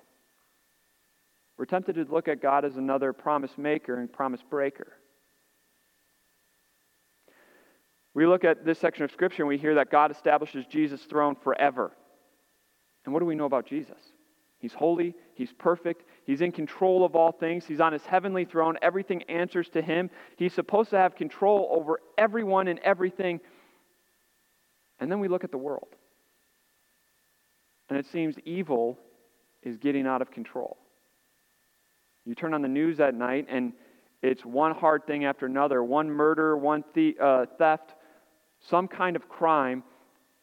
We're 1.57 1.67
tempted 1.67 1.95
to 1.95 2.05
look 2.13 2.29
at 2.29 2.43
God 2.43 2.65
as 2.65 2.77
another 2.77 3.13
promise 3.13 3.57
maker 3.57 3.99
and 3.99 4.13
promise 4.13 4.41
breaker. 4.49 4.93
We 8.15 8.27
look 8.27 8.45
at 8.45 8.65
this 8.65 8.79
section 8.79 9.05
of 9.05 9.11
Scripture 9.11 9.43
and 9.43 9.49
we 9.49 9.59
hear 9.59 9.75
that 9.75 9.91
God 9.91 10.11
establishes 10.11 10.65
Jesus' 10.67 11.03
throne 11.03 11.35
forever. 11.35 11.93
And 13.05 13.13
what 13.13 13.21
do 13.21 13.27
we 13.27 13.35
know 13.35 13.45
about 13.45 13.67
Jesus? 13.67 13.99
He's 14.59 14.73
holy, 14.73 15.15
He's 15.35 15.53
perfect, 15.53 16.05
He's 16.25 16.41
in 16.41 16.53
control 16.53 17.05
of 17.05 17.17
all 17.17 17.33
things, 17.33 17.67
He's 17.67 17.81
on 17.81 17.93
His 17.93 18.07
heavenly 18.07 18.45
throne, 18.45 18.79
everything 18.81 19.23
answers 19.25 19.69
to 19.71 19.83
Him. 19.83 20.09
He's 20.37 20.55
supposed 20.55 20.91
to 20.91 20.97
have 20.97 21.17
control 21.17 21.69
over 21.71 22.01
everyone 22.17 22.69
and 22.69 22.79
everything. 22.79 23.41
And 25.01 25.11
then 25.11 25.21
we 25.21 25.29
look 25.29 25.45
at 25.45 25.51
the 25.51 25.59
world. 25.59 25.89
And 27.91 27.99
it 27.99 28.07
seems 28.07 28.37
evil 28.45 28.99
is 29.63 29.77
getting 29.77 30.07
out 30.07 30.23
of 30.23 30.31
control. 30.31 30.79
You 32.25 32.35
turn 32.35 32.55
on 32.55 32.63
the 32.63 32.69
news 32.69 33.01
at 33.01 33.15
night, 33.15 33.47
and 33.51 33.75
it's 34.23 34.45
one 34.47 34.73
hard 34.73 35.07
thing 35.07 35.27
after 35.27 35.45
another 35.45 35.85
one 35.85 36.11
murder, 36.11 36.57
one 36.57 36.85
uh, 37.21 37.45
theft, 37.59 37.95
some 38.71 38.89
kind 38.89 39.17
of 39.17 39.29
crime, 39.29 39.83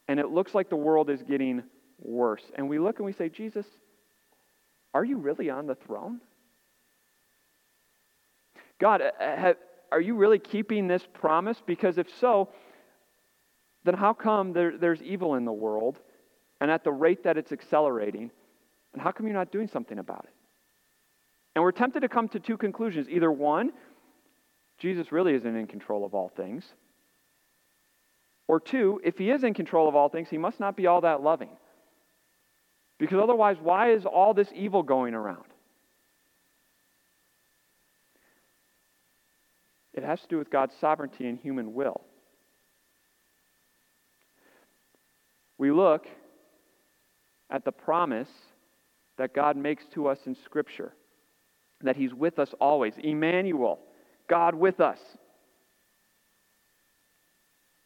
and 0.08 0.20
it 0.20 0.30
looks 0.30 0.54
like 0.54 0.70
the 0.70 0.76
world 0.76 1.10
is 1.10 1.22
getting 1.24 1.64
worse. 2.00 2.44
And 2.56 2.70
we 2.70 2.80
look 2.80 2.98
and 2.98 3.06
we 3.06 3.14
say, 3.14 3.30
Jesus, 3.30 3.66
are 4.94 5.04
you 5.04 5.18
really 5.18 5.50
on 5.50 5.68
the 5.68 5.76
throne? 5.76 6.20
God, 8.80 9.02
uh, 9.02 9.54
are 9.92 10.02
you 10.02 10.16
really 10.16 10.40
keeping 10.40 10.88
this 10.88 11.04
promise? 11.14 11.62
Because 11.66 11.98
if 11.98 12.08
so, 12.20 12.50
then 13.84 13.94
how 13.94 14.14
come 14.14 14.54
there, 14.54 14.78
there's 14.78 15.02
evil 15.02 15.36
in 15.36 15.46
the 15.46 15.52
world 15.52 15.98
and 16.60 16.70
at 16.70 16.84
the 16.84 16.92
rate 16.92 17.24
that 17.24 17.38
it's 17.38 17.52
accelerating? 17.52 18.32
And 18.94 19.02
how 19.02 19.12
come 19.12 19.28
you're 19.28 19.36
not 19.36 19.52
doing 19.52 19.68
something 19.68 20.00
about 20.00 20.26
it? 20.26 20.34
And 21.56 21.64
we're 21.64 21.72
tempted 21.72 22.02
to 22.02 22.10
come 22.10 22.28
to 22.30 22.40
two 22.40 22.58
conclusions. 22.58 23.08
Either 23.10 23.32
one, 23.32 23.72
Jesus 24.78 25.12
really 25.12 25.34
isn't 25.36 25.56
in 25.56 25.68
control 25.68 26.06
of 26.06 26.14
all 26.14 26.30
things. 26.36 26.64
Or 28.52 28.60
two, 28.60 29.00
if 29.02 29.18
he 29.18 29.32
is 29.32 29.46
in 29.46 29.54
control 29.54 29.88
of 29.88 29.96
all 29.96 30.10
things, 30.10 30.28
he 30.30 30.38
must 30.38 30.60
not 30.60 30.76
be 30.76 30.86
all 30.86 31.00
that 31.02 31.24
loving. 31.24 31.52
Because 33.00 33.18
otherwise, 33.18 33.56
why 33.64 33.94
is 33.94 34.06
all 34.06 34.34
this 34.34 34.50
evil 34.54 34.84
going 34.84 35.14
around? 35.14 35.46
It 39.94 40.04
has 40.04 40.20
to 40.20 40.28
do 40.28 40.38
with 40.38 40.50
God's 40.50 40.74
sovereignty 40.82 41.28
and 41.28 41.40
human 41.40 41.74
will. 41.74 42.02
We 45.58 45.72
look 45.72 46.06
at 47.50 47.64
the 47.64 47.72
promise 47.72 48.32
that 49.18 49.34
God 49.34 49.56
makes 49.56 49.86
to 49.94 50.08
us 50.08 50.20
in 50.26 50.36
Scripture 50.44 50.92
that 51.80 51.96
He's 51.96 52.14
with 52.14 52.38
us 52.38 52.54
always. 52.60 52.96
Emmanuel, 53.02 53.80
God 54.28 54.56
with 54.56 54.82
us. 54.82 55.00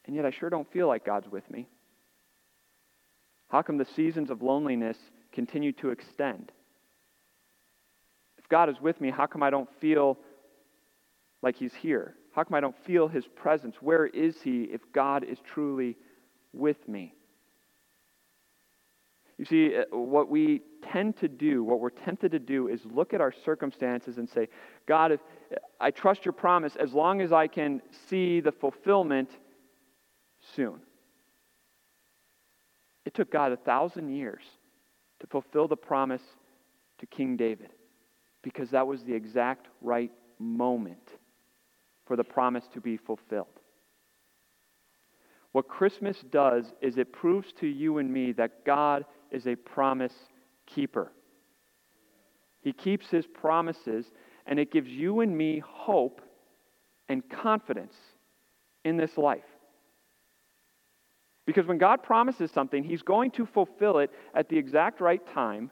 And 0.06 0.16
yet 0.16 0.26
I 0.26 0.32
sure 0.32 0.50
don't 0.50 0.72
feel 0.72 0.88
like 0.88 1.06
God's 1.06 1.30
with 1.30 1.50
me. 1.50 1.68
How 3.50 3.62
come 3.62 3.78
the 3.78 3.86
seasons 3.86 4.30
of 4.30 4.42
loneliness 4.42 4.98
continue 5.32 5.72
to 5.74 5.90
extend? 5.90 6.52
If 8.38 8.50
God 8.50 8.70
is 8.70 8.80
with 8.82 9.00
me, 9.02 9.12
how 9.12 9.26
come 9.26 9.44
I 9.44 9.50
don't 9.50 9.70
feel 9.80 10.18
like 11.42 11.56
He's 11.56 11.74
here? 11.74 12.16
How 12.34 12.44
come 12.44 12.56
I 12.56 12.60
don't 12.60 12.78
feel 12.86 13.08
His 13.08 13.26
presence? 13.28 13.78
Where 13.82 14.08
is 14.08 14.42
He 14.42 14.64
if 14.64 14.82
God 14.94 15.24
is 15.24 15.40
truly 15.54 15.96
with 16.54 16.88
me? 16.88 17.14
You 19.38 19.46
see, 19.46 19.76
uh, 19.76 19.96
what 19.96 20.30
we 20.30 20.62
tend 20.82 21.18
to 21.18 21.28
do, 21.28 21.64
what 21.64 21.80
we're 21.80 21.90
tempted 21.90 22.32
to 22.32 22.40
do, 22.40 22.68
is 22.68 22.82
look 22.86 23.14
at 23.14 23.22
our 23.22 23.34
circumstances 23.44 24.18
and 24.18 24.30
say, 24.30 24.48
God, 24.88 25.12
if 25.12 25.20
I 25.80 25.92
trust 25.92 26.24
your 26.24 26.34
promise 26.34 26.76
as 26.78 26.94
long 26.94 27.22
as 27.22 27.34
I 27.34 27.48
can 27.48 27.82
see 28.10 28.40
the 28.40 28.52
fulfillment 28.52 29.30
soon. 30.56 30.80
It 33.06 33.14
took 33.14 33.32
God 33.32 33.52
a 33.52 33.58
thousand 33.58 34.10
years 34.10 34.44
to 35.20 35.28
fulfill 35.28 35.68
the 35.68 35.76
promise 35.76 36.24
to 37.00 37.06
King 37.06 37.38
David 37.38 37.70
because 38.42 38.70
that 38.72 38.86
was 38.86 39.04
the 39.04 39.14
exact 39.14 39.68
right 39.82 40.12
moment 40.40 41.14
for 42.06 42.16
the 42.16 42.24
promise 42.24 42.66
to 42.74 42.82
be 42.82 42.98
fulfilled. 42.98 43.48
What 45.52 45.68
Christmas 45.68 46.18
does 46.32 46.74
is 46.82 46.98
it 46.98 47.14
proves 47.14 47.54
to 47.62 47.68
you 47.68 48.00
and 48.00 48.12
me 48.12 48.34
that 48.34 48.66
God 48.66 49.06
is 49.32 49.48
a 49.48 49.56
promise 49.56 50.14
keeper. 50.66 51.12
He 52.62 52.74
keeps 52.74 53.10
his 53.10 53.26
promises, 53.26 54.12
and 54.48 54.60
it 54.60 54.72
gives 54.72 54.90
you 54.90 55.22
and 55.22 55.38
me 55.38 55.62
hope 55.66 56.22
and 57.08 57.28
confidence 57.30 57.96
in 58.84 58.98
this 58.98 59.18
life. 59.18 59.44
Because 61.46 61.68
when 61.68 61.78
God 61.78 62.02
promises 62.02 62.52
something, 62.52 62.84
He's 62.84 63.04
going 63.04 63.32
to 63.32 63.46
fulfill 63.46 64.00
it 64.00 64.12
at 64.34 64.50
the 64.50 64.58
exact 64.58 65.00
right 65.00 65.22
time 65.34 65.70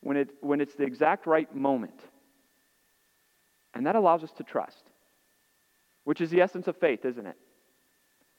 when, 0.00 0.16
it, 0.16 0.30
when 0.40 0.60
it's 0.60 0.74
the 0.74 0.84
exact 0.84 1.26
right 1.26 1.52
moment. 1.54 2.00
And 3.74 3.86
that 3.86 3.96
allows 3.96 4.22
us 4.22 4.32
to 4.32 4.42
trust, 4.42 4.84
which 6.04 6.20
is 6.20 6.30
the 6.30 6.40
essence 6.40 6.68
of 6.68 6.76
faith, 6.76 7.04
isn't 7.04 7.26
it? 7.26 7.36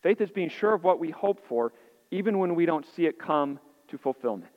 Faith 0.04 0.22
is 0.22 0.30
being 0.30 0.50
sure 0.50 0.74
of 0.74 0.84
what 0.84 1.00
we 1.00 1.10
hope 1.10 1.46
for, 1.48 1.74
even 2.12 2.40
when 2.40 2.56
we 2.56 2.66
don't 2.66 2.86
see 2.96 3.06
it 3.06 3.20
come 3.20 3.60
to 3.90 3.98
fulfillment. 3.98 4.52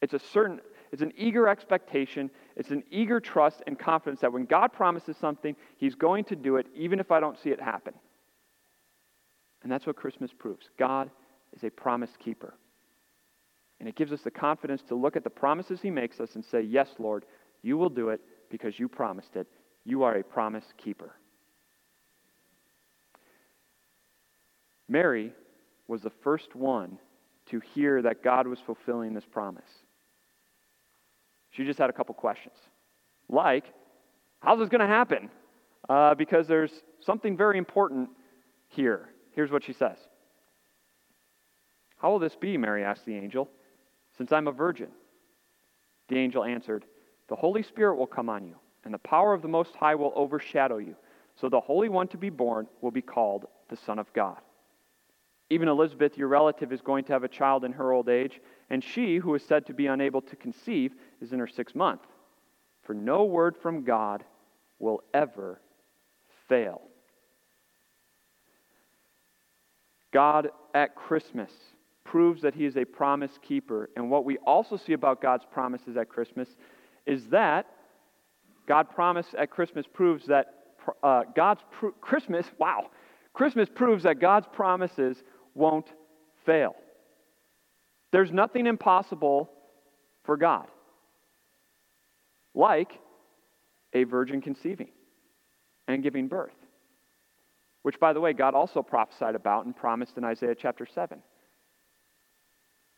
It's 0.00 0.14
a 0.14 0.18
certain, 0.18 0.60
it's 0.90 1.02
an 1.02 1.12
eager 1.16 1.48
expectation, 1.48 2.30
it's 2.56 2.70
an 2.70 2.82
eager 2.90 3.20
trust 3.20 3.62
and 3.66 3.78
confidence 3.78 4.20
that 4.20 4.32
when 4.32 4.44
God 4.44 4.72
promises 4.72 5.16
something, 5.16 5.56
He's 5.76 5.94
going 5.94 6.24
to 6.24 6.36
do 6.36 6.56
it, 6.56 6.66
even 6.74 7.00
if 7.00 7.10
I 7.10 7.20
don't 7.20 7.38
see 7.38 7.50
it 7.50 7.60
happen. 7.60 7.94
And 9.62 9.70
that's 9.70 9.86
what 9.86 9.96
Christmas 9.96 10.30
proves. 10.36 10.68
God 10.78 11.10
is 11.52 11.62
a 11.64 11.70
promise 11.70 12.10
keeper. 12.18 12.54
And 13.80 13.88
it 13.88 13.96
gives 13.96 14.12
us 14.12 14.20
the 14.22 14.30
confidence 14.30 14.82
to 14.88 14.94
look 14.94 15.16
at 15.16 15.24
the 15.24 15.30
promises 15.30 15.80
He 15.80 15.90
makes 15.90 16.20
us 16.20 16.30
and 16.34 16.44
say, 16.44 16.62
Yes, 16.62 16.88
Lord, 16.98 17.24
you 17.62 17.76
will 17.76 17.88
do 17.88 18.10
it 18.10 18.20
because 18.50 18.78
you 18.78 18.88
promised 18.88 19.36
it. 19.36 19.46
You 19.84 20.02
are 20.04 20.16
a 20.16 20.22
promise 20.22 20.64
keeper. 20.76 21.16
Mary 24.88 25.32
was 25.88 26.02
the 26.02 26.12
first 26.22 26.54
one 26.54 26.98
to 27.46 27.60
hear 27.74 28.02
that 28.02 28.22
God 28.22 28.46
was 28.46 28.58
fulfilling 28.64 29.14
this 29.14 29.24
promise. 29.30 29.64
She 31.50 31.64
just 31.64 31.78
had 31.78 31.90
a 31.90 31.92
couple 31.92 32.14
questions. 32.14 32.54
Like, 33.28 33.64
how's 34.40 34.58
this 34.58 34.68
going 34.68 34.80
to 34.80 34.86
happen? 34.86 35.28
Uh, 35.88 36.14
because 36.14 36.46
there's 36.46 36.72
something 37.00 37.36
very 37.36 37.58
important 37.58 38.10
here. 38.68 39.08
Here's 39.32 39.50
what 39.50 39.64
she 39.64 39.72
says 39.72 39.96
How 41.98 42.10
will 42.10 42.18
this 42.18 42.36
be? 42.36 42.56
Mary 42.56 42.84
asked 42.84 43.06
the 43.06 43.16
angel, 43.16 43.48
since 44.16 44.32
I'm 44.32 44.48
a 44.48 44.52
virgin. 44.52 44.88
The 46.08 46.18
angel 46.18 46.44
answered, 46.44 46.84
The 47.28 47.36
Holy 47.36 47.62
Spirit 47.62 47.96
will 47.96 48.06
come 48.06 48.28
on 48.28 48.44
you, 48.44 48.56
and 48.84 48.92
the 48.92 48.98
power 48.98 49.32
of 49.32 49.42
the 49.42 49.48
Most 49.48 49.74
High 49.74 49.94
will 49.94 50.12
overshadow 50.14 50.78
you. 50.78 50.96
So 51.40 51.48
the 51.48 51.60
Holy 51.60 51.88
One 51.88 52.08
to 52.08 52.18
be 52.18 52.30
born 52.30 52.66
will 52.80 52.90
be 52.90 53.02
called 53.02 53.46
the 53.68 53.76
Son 53.76 53.98
of 53.98 54.12
God. 54.12 54.38
Even 55.48 55.68
Elizabeth, 55.68 56.16
your 56.16 56.28
relative, 56.28 56.72
is 56.72 56.80
going 56.80 57.04
to 57.04 57.12
have 57.12 57.24
a 57.24 57.28
child 57.28 57.64
in 57.64 57.72
her 57.72 57.92
old 57.92 58.08
age, 58.08 58.40
and 58.70 58.82
she, 58.82 59.16
who 59.16 59.34
is 59.34 59.44
said 59.44 59.66
to 59.66 59.74
be 59.74 59.86
unable 59.86 60.22
to 60.22 60.36
conceive, 60.36 60.94
is 61.20 61.32
in 61.32 61.38
her 61.38 61.46
sixth 61.46 61.74
month. 61.74 62.02
For 62.82 62.94
no 62.94 63.24
word 63.24 63.56
from 63.56 63.84
God 63.84 64.24
will 64.78 65.02
ever 65.14 65.60
fail. 66.48 66.82
God 70.12 70.50
at 70.74 70.94
Christmas 70.94 71.50
proves 72.04 72.42
that 72.42 72.54
he 72.54 72.66
is 72.66 72.76
a 72.76 72.84
promise 72.84 73.32
keeper. 73.42 73.88
And 73.96 74.10
what 74.10 74.24
we 74.24 74.38
also 74.38 74.76
see 74.76 74.92
about 74.92 75.22
God's 75.22 75.44
promises 75.50 75.96
at 75.96 76.08
Christmas 76.08 76.48
is 77.06 77.26
that 77.28 77.66
God 78.66 78.90
promise 78.90 79.26
at 79.36 79.50
Christmas 79.50 79.86
proves 79.92 80.26
that 80.26 80.54
uh, 81.02 81.22
God's 81.34 81.60
Christmas, 82.00 82.46
wow, 82.58 82.90
Christmas 83.32 83.68
proves 83.74 84.04
that 84.04 84.20
God's 84.20 84.46
promises 84.52 85.22
won't 85.54 85.86
fail. 86.44 86.74
There's 88.12 88.30
nothing 88.30 88.66
impossible 88.66 89.50
for 90.24 90.36
God, 90.36 90.66
like 92.54 92.98
a 93.94 94.04
virgin 94.04 94.40
conceiving 94.40 94.88
and 95.88 96.02
giving 96.02 96.28
birth, 96.28 96.52
which, 97.82 97.98
by 97.98 98.12
the 98.12 98.20
way, 98.20 98.32
God 98.32 98.54
also 98.54 98.82
prophesied 98.82 99.34
about 99.34 99.66
and 99.66 99.76
promised 99.76 100.16
in 100.16 100.24
Isaiah 100.24 100.54
chapter 100.54 100.86
7. 100.86 101.18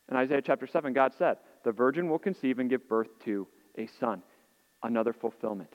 In 0.09 0.17
Isaiah 0.17 0.41
chapter 0.41 0.67
7, 0.67 0.93
God 0.93 1.13
said, 1.17 1.37
The 1.63 1.71
virgin 1.71 2.09
will 2.09 2.19
conceive 2.19 2.59
and 2.59 2.69
give 2.69 2.87
birth 2.87 3.07
to 3.25 3.47
a 3.77 3.87
son. 3.99 4.21
Another 4.83 5.13
fulfillment. 5.13 5.73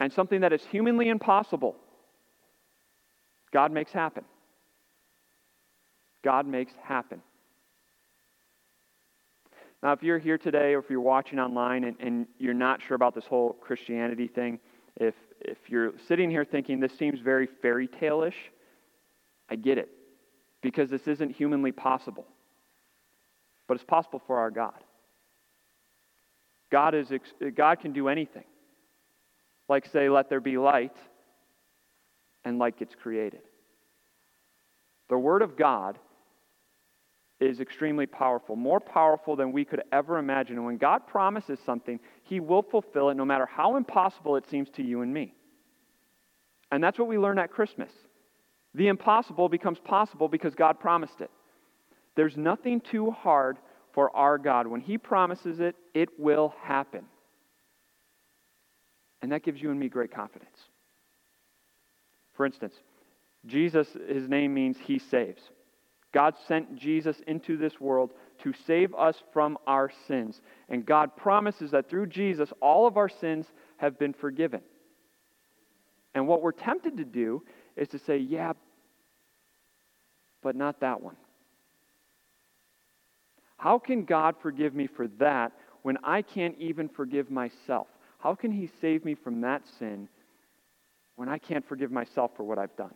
And 0.00 0.12
something 0.12 0.40
that 0.40 0.52
is 0.52 0.62
humanly 0.70 1.08
impossible, 1.08 1.76
God 3.52 3.72
makes 3.72 3.92
happen. 3.92 4.24
God 6.24 6.46
makes 6.46 6.72
happen. 6.82 7.20
Now, 9.82 9.92
if 9.92 10.02
you're 10.02 10.18
here 10.18 10.38
today 10.38 10.74
or 10.74 10.80
if 10.80 10.86
you're 10.90 11.00
watching 11.00 11.38
online 11.38 11.84
and, 11.84 11.96
and 12.00 12.26
you're 12.38 12.54
not 12.54 12.80
sure 12.82 12.94
about 12.94 13.14
this 13.14 13.26
whole 13.26 13.52
Christianity 13.52 14.26
thing, 14.26 14.58
if, 14.96 15.14
if 15.40 15.58
you're 15.68 15.92
sitting 16.06 16.30
here 16.30 16.44
thinking 16.44 16.80
this 16.80 16.96
seems 16.98 17.20
very 17.20 17.48
fairy 17.62 17.86
tale 17.86 18.22
ish, 18.22 18.36
I 19.48 19.56
get 19.56 19.78
it. 19.78 19.88
Because 20.62 20.90
this 20.90 21.06
isn't 21.06 21.30
humanly 21.30 21.72
possible. 21.72 22.26
But 23.66 23.74
it's 23.74 23.84
possible 23.84 24.20
for 24.26 24.38
our 24.38 24.50
God. 24.50 24.82
God, 26.70 26.94
is, 26.94 27.08
God 27.54 27.80
can 27.80 27.92
do 27.92 28.08
anything. 28.08 28.44
Like, 29.68 29.86
say, 29.86 30.08
let 30.08 30.28
there 30.28 30.40
be 30.40 30.58
light, 30.58 30.96
and 32.44 32.58
light 32.58 32.78
gets 32.78 32.94
created. 32.94 33.42
The 35.08 35.18
Word 35.18 35.42
of 35.42 35.56
God 35.56 35.98
is 37.40 37.60
extremely 37.60 38.06
powerful, 38.06 38.56
more 38.56 38.80
powerful 38.80 39.36
than 39.36 39.52
we 39.52 39.64
could 39.64 39.82
ever 39.92 40.18
imagine. 40.18 40.56
And 40.56 40.66
when 40.66 40.76
God 40.76 41.06
promises 41.06 41.58
something, 41.64 42.00
He 42.24 42.40
will 42.40 42.62
fulfill 42.62 43.10
it 43.10 43.14
no 43.14 43.24
matter 43.24 43.46
how 43.46 43.76
impossible 43.76 44.36
it 44.36 44.48
seems 44.48 44.68
to 44.70 44.82
you 44.82 45.02
and 45.02 45.12
me. 45.12 45.34
And 46.72 46.82
that's 46.82 46.98
what 46.98 47.08
we 47.08 47.18
learn 47.18 47.38
at 47.38 47.50
Christmas. 47.50 47.90
The 48.74 48.88
impossible 48.88 49.48
becomes 49.48 49.78
possible 49.78 50.28
because 50.28 50.54
God 50.54 50.80
promised 50.80 51.20
it. 51.20 51.30
There's 52.16 52.36
nothing 52.36 52.80
too 52.80 53.10
hard 53.12 53.58
for 53.92 54.14
our 54.16 54.36
God. 54.38 54.66
When 54.66 54.80
He 54.80 54.98
promises 54.98 55.60
it, 55.60 55.76
it 55.94 56.08
will 56.18 56.54
happen. 56.62 57.04
And 59.22 59.32
that 59.32 59.42
gives 59.42 59.62
you 59.62 59.70
and 59.70 59.78
me 59.78 59.88
great 59.88 60.12
confidence. 60.12 60.56
For 62.34 62.46
instance, 62.46 62.74
Jesus, 63.46 63.88
his 64.08 64.28
name 64.28 64.54
means 64.54 64.76
He 64.78 64.98
saves. 64.98 65.42
God 66.12 66.34
sent 66.46 66.76
Jesus 66.76 67.20
into 67.26 67.56
this 67.56 67.80
world 67.80 68.12
to 68.42 68.52
save 68.66 68.94
us 68.94 69.16
from 69.32 69.58
our 69.66 69.90
sins. 70.06 70.40
And 70.68 70.86
God 70.86 71.16
promises 71.16 71.72
that 71.72 71.90
through 71.90 72.06
Jesus, 72.06 72.50
all 72.60 72.86
of 72.86 72.96
our 72.96 73.08
sins 73.08 73.46
have 73.76 73.98
been 73.98 74.14
forgiven. 74.14 74.62
And 76.14 76.26
what 76.26 76.42
we're 76.42 76.52
tempted 76.52 76.96
to 76.96 77.04
do 77.04 77.42
is 77.76 77.88
to 77.88 77.98
say, 77.98 78.16
yeah, 78.16 78.54
but 80.42 80.56
not 80.56 80.80
that 80.80 81.00
one. 81.00 81.16
How 83.58 83.78
can 83.78 84.04
God 84.04 84.36
forgive 84.40 84.74
me 84.74 84.86
for 84.86 85.08
that 85.18 85.52
when 85.82 85.98
I 86.04 86.22
can't 86.22 86.56
even 86.58 86.88
forgive 86.88 87.30
myself? 87.30 87.88
How 88.18 88.34
can 88.34 88.50
He 88.50 88.70
save 88.80 89.04
me 89.04 89.14
from 89.14 89.42
that 89.42 89.62
sin 89.78 90.08
when 91.16 91.28
I 91.28 91.38
can't 91.38 91.68
forgive 91.68 91.90
myself 91.90 92.30
for 92.36 92.44
what 92.44 92.58
I've 92.58 92.76
done? 92.76 92.94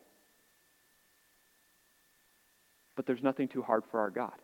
But 2.96 3.07
there's 3.07 3.22
nothing 3.22 3.48
too 3.48 3.62
hard 3.62 3.85
for 3.90 4.00
our 4.00 4.11
God. 4.11 4.35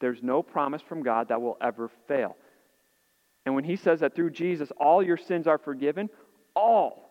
There's 0.00 0.22
no 0.22 0.42
promise 0.42 0.82
from 0.82 1.02
God 1.02 1.28
that 1.28 1.40
will 1.40 1.56
ever 1.60 1.90
fail. 2.08 2.36
And 3.46 3.54
when 3.54 3.64
he 3.64 3.76
says 3.76 4.00
that 4.00 4.14
through 4.14 4.30
Jesus 4.30 4.70
all 4.80 5.02
your 5.02 5.16
sins 5.16 5.46
are 5.46 5.58
forgiven, 5.58 6.08
all 6.56 7.10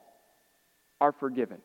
are 1.00 1.12
forgiven. 1.12 1.60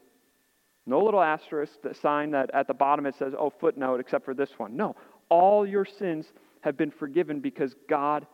No 0.87 1.05
little 1.05 1.23
asterisk 1.23 1.83
the 1.83 1.95
sign 1.95 2.31
that 2.31 2.51
at 2.55 2.67
the 2.67 2.75
bottom 2.75 3.07
it 3.07 3.15
says, 3.15 3.35
oh, 3.39 3.53
footnote, 3.61 4.01
except 4.01 4.25
for 4.25 4.35
this 4.35 4.51
one. 4.59 4.77
No, 4.77 4.97
all 5.29 5.67
your 5.67 5.85
sins 5.85 6.27
have 6.63 6.77
been 6.77 6.91
forgiven 6.91 7.41
because 7.41 7.75
God, 7.89 8.27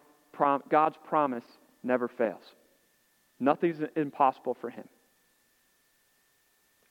God's 0.71 0.97
promise 1.05 1.45
never 1.83 2.09
fails. 2.09 2.43
Nothing's 3.41 3.81
impossible 3.97 4.57
for 4.61 4.71
him. 4.71 4.89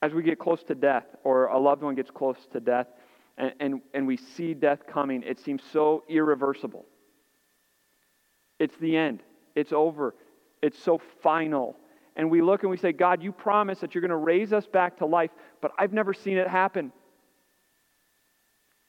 As 0.02 0.12
we 0.12 0.22
get 0.22 0.38
close 0.38 0.62
to 0.64 0.74
death, 0.74 1.06
or 1.24 1.46
a 1.46 1.58
loved 1.58 1.82
one 1.82 1.94
gets 1.94 2.10
close 2.10 2.36
to 2.52 2.60
death, 2.60 2.88
and, 3.36 3.52
and, 3.60 3.80
and 3.92 4.06
we 4.06 4.16
see 4.16 4.54
death 4.54 4.86
coming, 4.86 5.22
it 5.22 5.40
seems 5.40 5.62
so 5.72 6.04
irreversible. 6.08 6.84
It's 8.58 8.76
the 8.76 8.96
end, 8.96 9.22
it's 9.54 9.72
over, 9.72 10.14
it's 10.62 10.78
so 10.78 11.00
final. 11.22 11.76
And 12.16 12.30
we 12.30 12.42
look 12.42 12.62
and 12.62 12.70
we 12.70 12.76
say, 12.76 12.92
God, 12.92 13.22
you 13.22 13.32
promised 13.32 13.80
that 13.80 13.94
you're 13.94 14.02
going 14.02 14.10
to 14.10 14.16
raise 14.16 14.52
us 14.52 14.66
back 14.66 14.98
to 14.98 15.06
life, 15.06 15.30
but 15.60 15.72
I've 15.76 15.92
never 15.92 16.14
seen 16.14 16.36
it 16.36 16.46
happen. 16.46 16.92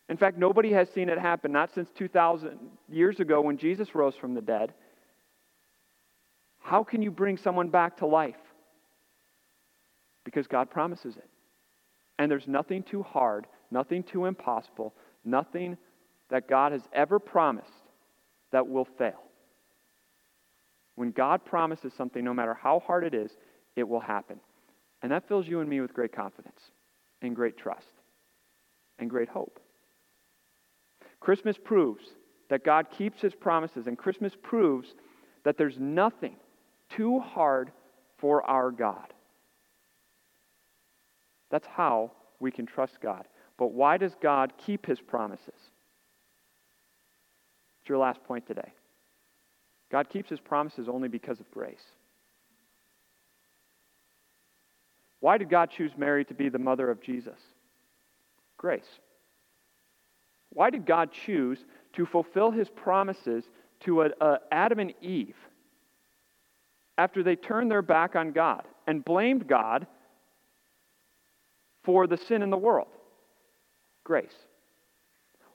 In 0.07 0.17
fact, 0.17 0.37
nobody 0.37 0.71
has 0.73 0.87
seen 0.89 1.09
it 1.09 1.17
happen, 1.17 1.51
not 1.51 1.73
since 1.73 1.89
2,000 1.97 2.59
years 2.87 3.19
ago 3.19 3.41
when 3.41 3.57
Jesus 3.57 3.95
rose 3.95 4.15
from 4.15 4.35
the 4.35 4.41
dead. 4.41 4.73
How 6.59 6.83
can 6.83 7.01
you 7.01 7.09
bring 7.09 7.37
someone 7.37 7.69
back 7.69 7.97
to 7.97 8.05
life? 8.05 8.35
Because 10.23 10.45
God 10.45 10.69
promises 10.69 11.17
it. 11.17 11.29
And 12.19 12.29
there's 12.29 12.47
nothing 12.47 12.83
too 12.83 13.01
hard 13.01 13.47
nothing 13.71 14.03
too 14.03 14.25
impossible, 14.25 14.93
nothing 15.23 15.77
that 16.29 16.47
God 16.47 16.71
has 16.71 16.81
ever 16.93 17.19
promised 17.19 17.69
that 18.51 18.67
will 18.67 18.85
fail. 18.85 19.21
When 20.95 21.11
God 21.11 21.43
promises 21.45 21.93
something, 21.97 22.23
no 22.23 22.33
matter 22.33 22.53
how 22.53 22.79
hard 22.79 23.03
it 23.03 23.13
is, 23.13 23.31
it 23.75 23.87
will 23.87 23.99
happen. 23.99 24.39
And 25.01 25.11
that 25.11 25.27
fills 25.27 25.47
you 25.47 25.59
and 25.59 25.69
me 25.69 25.81
with 25.81 25.93
great 25.93 26.13
confidence 26.13 26.59
and 27.21 27.35
great 27.35 27.57
trust 27.57 27.87
and 28.97 29.09
great 29.09 29.29
hope. 29.29 29.59
Christmas 31.19 31.57
proves 31.57 32.05
that 32.49 32.63
God 32.63 32.87
keeps 32.91 33.21
his 33.21 33.35
promises, 33.35 33.87
and 33.87 33.97
Christmas 33.97 34.33
proves 34.41 34.93
that 35.43 35.57
there's 35.57 35.77
nothing 35.79 36.35
too 36.89 37.19
hard 37.19 37.71
for 38.17 38.43
our 38.43 38.71
God. 38.71 39.13
That's 41.49 41.67
how 41.67 42.11
we 42.39 42.51
can 42.51 42.65
trust 42.65 43.01
God. 43.01 43.25
But 43.57 43.71
why 43.71 43.97
does 43.97 44.13
God 44.21 44.53
keep 44.57 44.85
his 44.85 44.99
promises? 44.99 45.53
It's 47.81 47.89
your 47.89 47.97
last 47.97 48.23
point 48.23 48.47
today. 48.47 48.73
God 49.91 50.09
keeps 50.09 50.29
his 50.29 50.39
promises 50.39 50.89
only 50.89 51.07
because 51.07 51.39
of 51.39 51.49
grace. 51.51 51.83
Why 55.19 55.37
did 55.37 55.49
God 55.49 55.71
choose 55.71 55.91
Mary 55.97 56.25
to 56.25 56.33
be 56.33 56.49
the 56.49 56.59
mother 56.59 56.89
of 56.89 57.01
Jesus? 57.01 57.39
Grace. 58.57 58.99
Why 60.49 60.69
did 60.69 60.85
God 60.85 61.09
choose 61.25 61.59
to 61.93 62.05
fulfill 62.05 62.51
his 62.51 62.69
promises 62.69 63.43
to 63.81 64.03
a, 64.03 64.09
a 64.21 64.39
Adam 64.51 64.79
and 64.79 64.93
Eve 65.01 65.35
after 66.97 67.23
they 67.23 67.35
turned 67.35 67.69
their 67.69 67.81
back 67.81 68.15
on 68.15 68.31
God 68.31 68.63
and 68.87 69.03
blamed 69.03 69.47
God 69.47 69.87
for 71.83 72.07
the 72.07 72.17
sin 72.17 72.41
in 72.41 72.49
the 72.49 72.57
world? 72.57 72.87
Grace. 74.05 74.35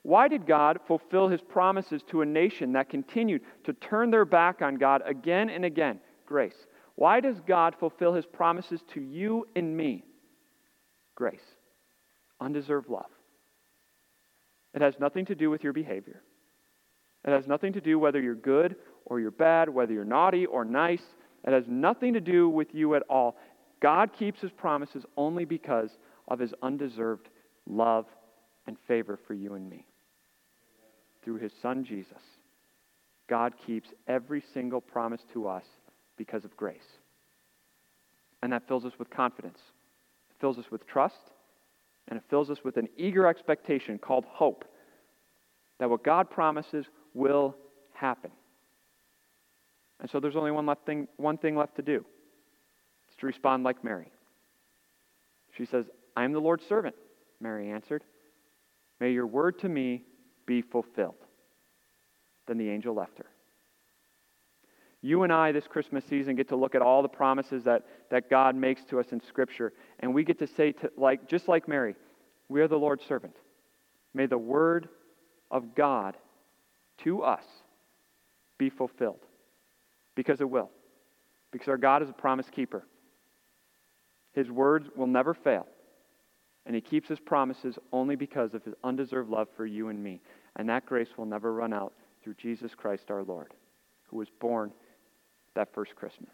Why 0.02 0.28
did 0.28 0.46
God 0.46 0.80
fulfill 0.86 1.28
his 1.28 1.40
promises 1.40 2.02
to 2.10 2.20
a 2.20 2.26
nation 2.26 2.72
that 2.72 2.90
continued 2.90 3.42
to 3.64 3.72
turn 3.72 4.10
their 4.10 4.24
back 4.26 4.60
on 4.60 4.74
God 4.76 5.02
again 5.06 5.48
and 5.48 5.64
again? 5.64 6.00
Grace. 6.26 6.66
Why 6.96 7.20
does 7.20 7.36
God 7.46 7.74
fulfill 7.78 8.12
his 8.12 8.26
promises 8.26 8.80
to 8.94 9.00
you 9.00 9.46
and 9.56 9.74
me? 9.74 10.04
Grace. 11.14 11.40
Undeserved 12.40 12.88
love. 12.88 13.10
It 14.74 14.82
has 14.82 14.94
nothing 14.98 15.26
to 15.26 15.34
do 15.34 15.50
with 15.50 15.62
your 15.62 15.72
behavior. 15.72 16.22
It 17.24 17.30
has 17.30 17.46
nothing 17.46 17.72
to 17.74 17.80
do 17.80 17.98
whether 17.98 18.20
you're 18.20 18.34
good 18.34 18.76
or 19.04 19.20
you're 19.20 19.30
bad, 19.30 19.68
whether 19.68 19.92
you're 19.92 20.04
naughty 20.04 20.46
or 20.46 20.64
nice. 20.64 21.02
It 21.46 21.52
has 21.52 21.64
nothing 21.68 22.14
to 22.14 22.20
do 22.20 22.48
with 22.48 22.74
you 22.74 22.94
at 22.94 23.02
all. 23.10 23.36
God 23.80 24.12
keeps 24.12 24.40
his 24.40 24.50
promises 24.50 25.04
only 25.16 25.44
because 25.44 25.90
of 26.28 26.38
his 26.38 26.54
undeserved 26.62 27.28
love 27.66 28.06
and 28.66 28.76
favor 28.86 29.18
for 29.26 29.34
you 29.34 29.54
and 29.54 29.68
me. 29.68 29.86
Through 31.24 31.36
his 31.36 31.52
son 31.62 31.84
Jesus, 31.84 32.22
God 33.28 33.54
keeps 33.66 33.88
every 34.08 34.42
single 34.52 34.80
promise 34.80 35.22
to 35.32 35.46
us 35.48 35.64
because 36.16 36.44
of 36.44 36.56
grace. 36.56 36.98
And 38.42 38.52
that 38.52 38.66
fills 38.66 38.84
us 38.84 38.92
with 38.98 39.10
confidence, 39.10 39.58
it 40.30 40.40
fills 40.40 40.58
us 40.58 40.70
with 40.70 40.86
trust, 40.86 41.30
and 42.08 42.16
it 42.18 42.24
fills 42.28 42.50
us 42.50 42.58
with 42.64 42.76
an 42.76 42.88
eager 42.96 43.26
expectation 43.26 43.98
called 43.98 44.24
hope 44.26 44.64
that 45.78 45.88
what 45.88 46.02
God 46.02 46.30
promises 46.30 46.86
will 47.14 47.56
happen. 47.92 48.30
And 50.00 50.10
so 50.10 50.18
there's 50.18 50.36
only 50.36 50.50
one, 50.50 50.66
left 50.66 50.86
thing, 50.86 51.08
one 51.16 51.36
thing 51.36 51.56
left 51.56 51.76
to 51.76 51.82
do. 51.82 52.04
It's 53.08 53.16
to 53.20 53.26
respond 53.26 53.64
like 53.64 53.84
Mary. 53.84 54.10
She 55.56 55.66
says, 55.66 55.84
I 56.16 56.24
am 56.24 56.32
the 56.32 56.40
Lord's 56.40 56.64
servant, 56.68 56.94
Mary 57.40 57.70
answered. 57.70 58.02
May 59.00 59.12
your 59.12 59.26
word 59.26 59.58
to 59.60 59.68
me 59.68 60.04
be 60.46 60.62
fulfilled. 60.62 61.14
Then 62.46 62.58
the 62.58 62.68
angel 62.68 62.94
left 62.94 63.18
her. 63.18 63.26
You 65.02 65.22
and 65.22 65.32
I, 65.32 65.52
this 65.52 65.66
Christmas 65.66 66.04
season, 66.04 66.36
get 66.36 66.48
to 66.48 66.56
look 66.56 66.74
at 66.74 66.82
all 66.82 67.00
the 67.00 67.08
promises 67.08 67.64
that, 67.64 67.86
that 68.10 68.28
God 68.28 68.54
makes 68.54 68.84
to 68.86 69.00
us 69.00 69.06
in 69.12 69.20
Scripture, 69.20 69.72
and 70.00 70.12
we 70.12 70.24
get 70.24 70.38
to 70.40 70.46
say, 70.46 70.72
to, 70.72 70.90
like, 70.98 71.26
just 71.26 71.48
like 71.48 71.66
Mary, 71.66 71.94
we 72.50 72.60
are 72.60 72.68
the 72.68 72.78
Lord's 72.78 73.06
servant. 73.06 73.34
May 74.12 74.26
the 74.26 74.36
word 74.36 74.88
of 75.50 75.74
God 75.74 76.16
to 76.98 77.22
us 77.22 77.44
be 78.58 78.68
fulfilled. 78.68 79.20
Because 80.14 80.40
it 80.40 80.50
will. 80.50 80.70
Because 81.50 81.68
our 81.68 81.78
God 81.78 82.02
is 82.02 82.10
a 82.10 82.12
promise 82.12 82.50
keeper. 82.50 82.84
His 84.34 84.50
words 84.50 84.88
will 84.94 85.06
never 85.06 85.32
fail. 85.32 85.66
And 86.70 86.74
he 86.76 86.80
keeps 86.80 87.08
his 87.08 87.18
promises 87.18 87.80
only 87.92 88.14
because 88.14 88.54
of 88.54 88.62
his 88.62 88.74
undeserved 88.84 89.28
love 89.28 89.48
for 89.56 89.66
you 89.66 89.88
and 89.88 90.00
me. 90.00 90.20
And 90.54 90.68
that 90.68 90.86
grace 90.86 91.08
will 91.16 91.26
never 91.26 91.52
run 91.52 91.72
out 91.72 91.92
through 92.22 92.34
Jesus 92.34 92.76
Christ 92.76 93.10
our 93.10 93.24
Lord, 93.24 93.54
who 94.04 94.18
was 94.18 94.28
born 94.38 94.70
that 95.56 95.74
first 95.74 95.96
Christmas. 95.96 96.30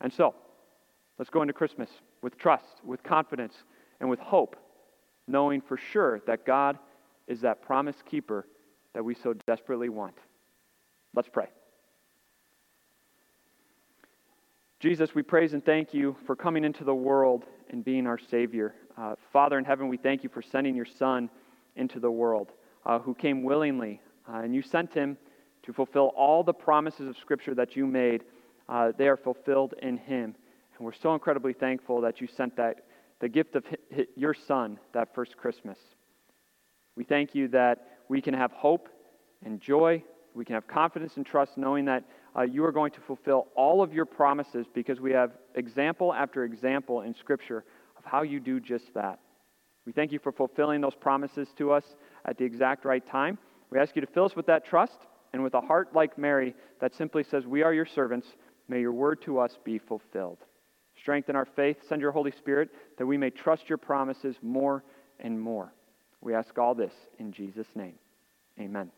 And 0.00 0.12
so, 0.12 0.34
let's 1.20 1.30
go 1.30 1.40
into 1.40 1.54
Christmas 1.54 1.88
with 2.20 2.36
trust, 2.36 2.64
with 2.82 3.00
confidence, 3.04 3.54
and 4.00 4.10
with 4.10 4.18
hope, 4.18 4.56
knowing 5.28 5.60
for 5.60 5.76
sure 5.76 6.20
that 6.26 6.44
God 6.44 6.76
is 7.28 7.42
that 7.42 7.62
promise 7.62 8.02
keeper 8.10 8.44
that 8.94 9.04
we 9.04 9.14
so 9.14 9.34
desperately 9.46 9.88
want. 9.88 10.18
Let's 11.14 11.28
pray. 11.28 11.46
Jesus, 14.80 15.14
we 15.14 15.22
praise 15.22 15.52
and 15.52 15.64
thank 15.64 15.94
you 15.94 16.16
for 16.26 16.34
coming 16.34 16.64
into 16.64 16.82
the 16.82 16.92
world 16.92 17.44
and 17.70 17.84
being 17.84 18.06
our 18.06 18.18
Savior. 18.18 18.74
Uh, 18.96 19.14
Father 19.32 19.58
in 19.58 19.64
heaven, 19.64 19.88
we 19.88 19.96
thank 19.96 20.22
you 20.22 20.28
for 20.28 20.42
sending 20.42 20.74
your 20.74 20.86
Son 20.86 21.30
into 21.76 22.00
the 22.00 22.10
world, 22.10 22.52
uh, 22.84 22.98
who 22.98 23.14
came 23.14 23.42
willingly, 23.42 24.00
uh, 24.28 24.38
and 24.38 24.54
you 24.54 24.62
sent 24.62 24.92
him 24.92 25.16
to 25.62 25.72
fulfill 25.72 26.12
all 26.16 26.42
the 26.42 26.52
promises 26.52 27.08
of 27.08 27.16
Scripture 27.18 27.54
that 27.54 27.76
you 27.76 27.86
made. 27.86 28.24
Uh, 28.68 28.92
they 28.96 29.08
are 29.08 29.16
fulfilled 29.16 29.74
in 29.82 29.96
Him. 29.96 30.34
And 30.76 30.86
we're 30.86 30.92
so 30.92 31.14
incredibly 31.14 31.52
thankful 31.52 32.00
that 32.00 32.20
you 32.20 32.26
sent 32.26 32.56
that, 32.56 32.86
the 33.20 33.28
gift 33.28 33.54
of 33.56 33.64
your 34.16 34.34
Son 34.34 34.78
that 34.92 35.14
first 35.14 35.36
Christmas. 35.36 35.78
We 36.96 37.04
thank 37.04 37.34
you 37.34 37.48
that 37.48 37.98
we 38.08 38.20
can 38.20 38.34
have 38.34 38.52
hope 38.52 38.88
and 39.44 39.60
joy. 39.60 40.02
We 40.34 40.44
can 40.44 40.54
have 40.54 40.66
confidence 40.66 41.16
and 41.16 41.26
trust 41.26 41.58
knowing 41.58 41.84
that 41.86 42.04
uh, 42.36 42.42
you 42.42 42.64
are 42.64 42.72
going 42.72 42.92
to 42.92 43.00
fulfill 43.00 43.48
all 43.54 43.82
of 43.82 43.92
your 43.92 44.04
promises 44.04 44.66
because 44.72 45.00
we 45.00 45.12
have 45.12 45.32
example 45.54 46.12
after 46.12 46.44
example 46.44 47.02
in 47.02 47.14
Scripture 47.14 47.64
of 47.98 48.04
how 48.04 48.22
you 48.22 48.40
do 48.40 48.60
just 48.60 48.92
that. 48.94 49.18
We 49.86 49.92
thank 49.92 50.12
you 50.12 50.18
for 50.18 50.32
fulfilling 50.32 50.80
those 50.80 50.94
promises 50.94 51.48
to 51.58 51.72
us 51.72 51.84
at 52.24 52.38
the 52.38 52.44
exact 52.44 52.84
right 52.84 53.04
time. 53.06 53.38
We 53.70 53.78
ask 53.78 53.94
you 53.96 54.00
to 54.02 54.06
fill 54.12 54.24
us 54.24 54.36
with 54.36 54.46
that 54.46 54.64
trust 54.64 54.98
and 55.32 55.42
with 55.42 55.54
a 55.54 55.60
heart 55.60 55.94
like 55.94 56.18
Mary 56.18 56.54
that 56.80 56.94
simply 56.94 57.24
says, 57.24 57.46
We 57.46 57.62
are 57.62 57.72
your 57.72 57.86
servants, 57.86 58.26
may 58.68 58.80
your 58.80 58.92
word 58.92 59.22
to 59.22 59.38
us 59.38 59.58
be 59.64 59.78
fulfilled. 59.78 60.38
Strengthen 61.00 61.36
our 61.36 61.46
faith, 61.46 61.78
send 61.88 62.00
your 62.00 62.12
Holy 62.12 62.32
Spirit 62.32 62.70
that 62.98 63.06
we 63.06 63.16
may 63.16 63.30
trust 63.30 63.68
your 63.68 63.78
promises 63.78 64.36
more 64.42 64.84
and 65.18 65.40
more. 65.40 65.72
We 66.20 66.34
ask 66.34 66.56
all 66.58 66.74
this 66.74 66.92
in 67.18 67.32
Jesus' 67.32 67.68
name. 67.74 67.94
Amen. 68.58 68.90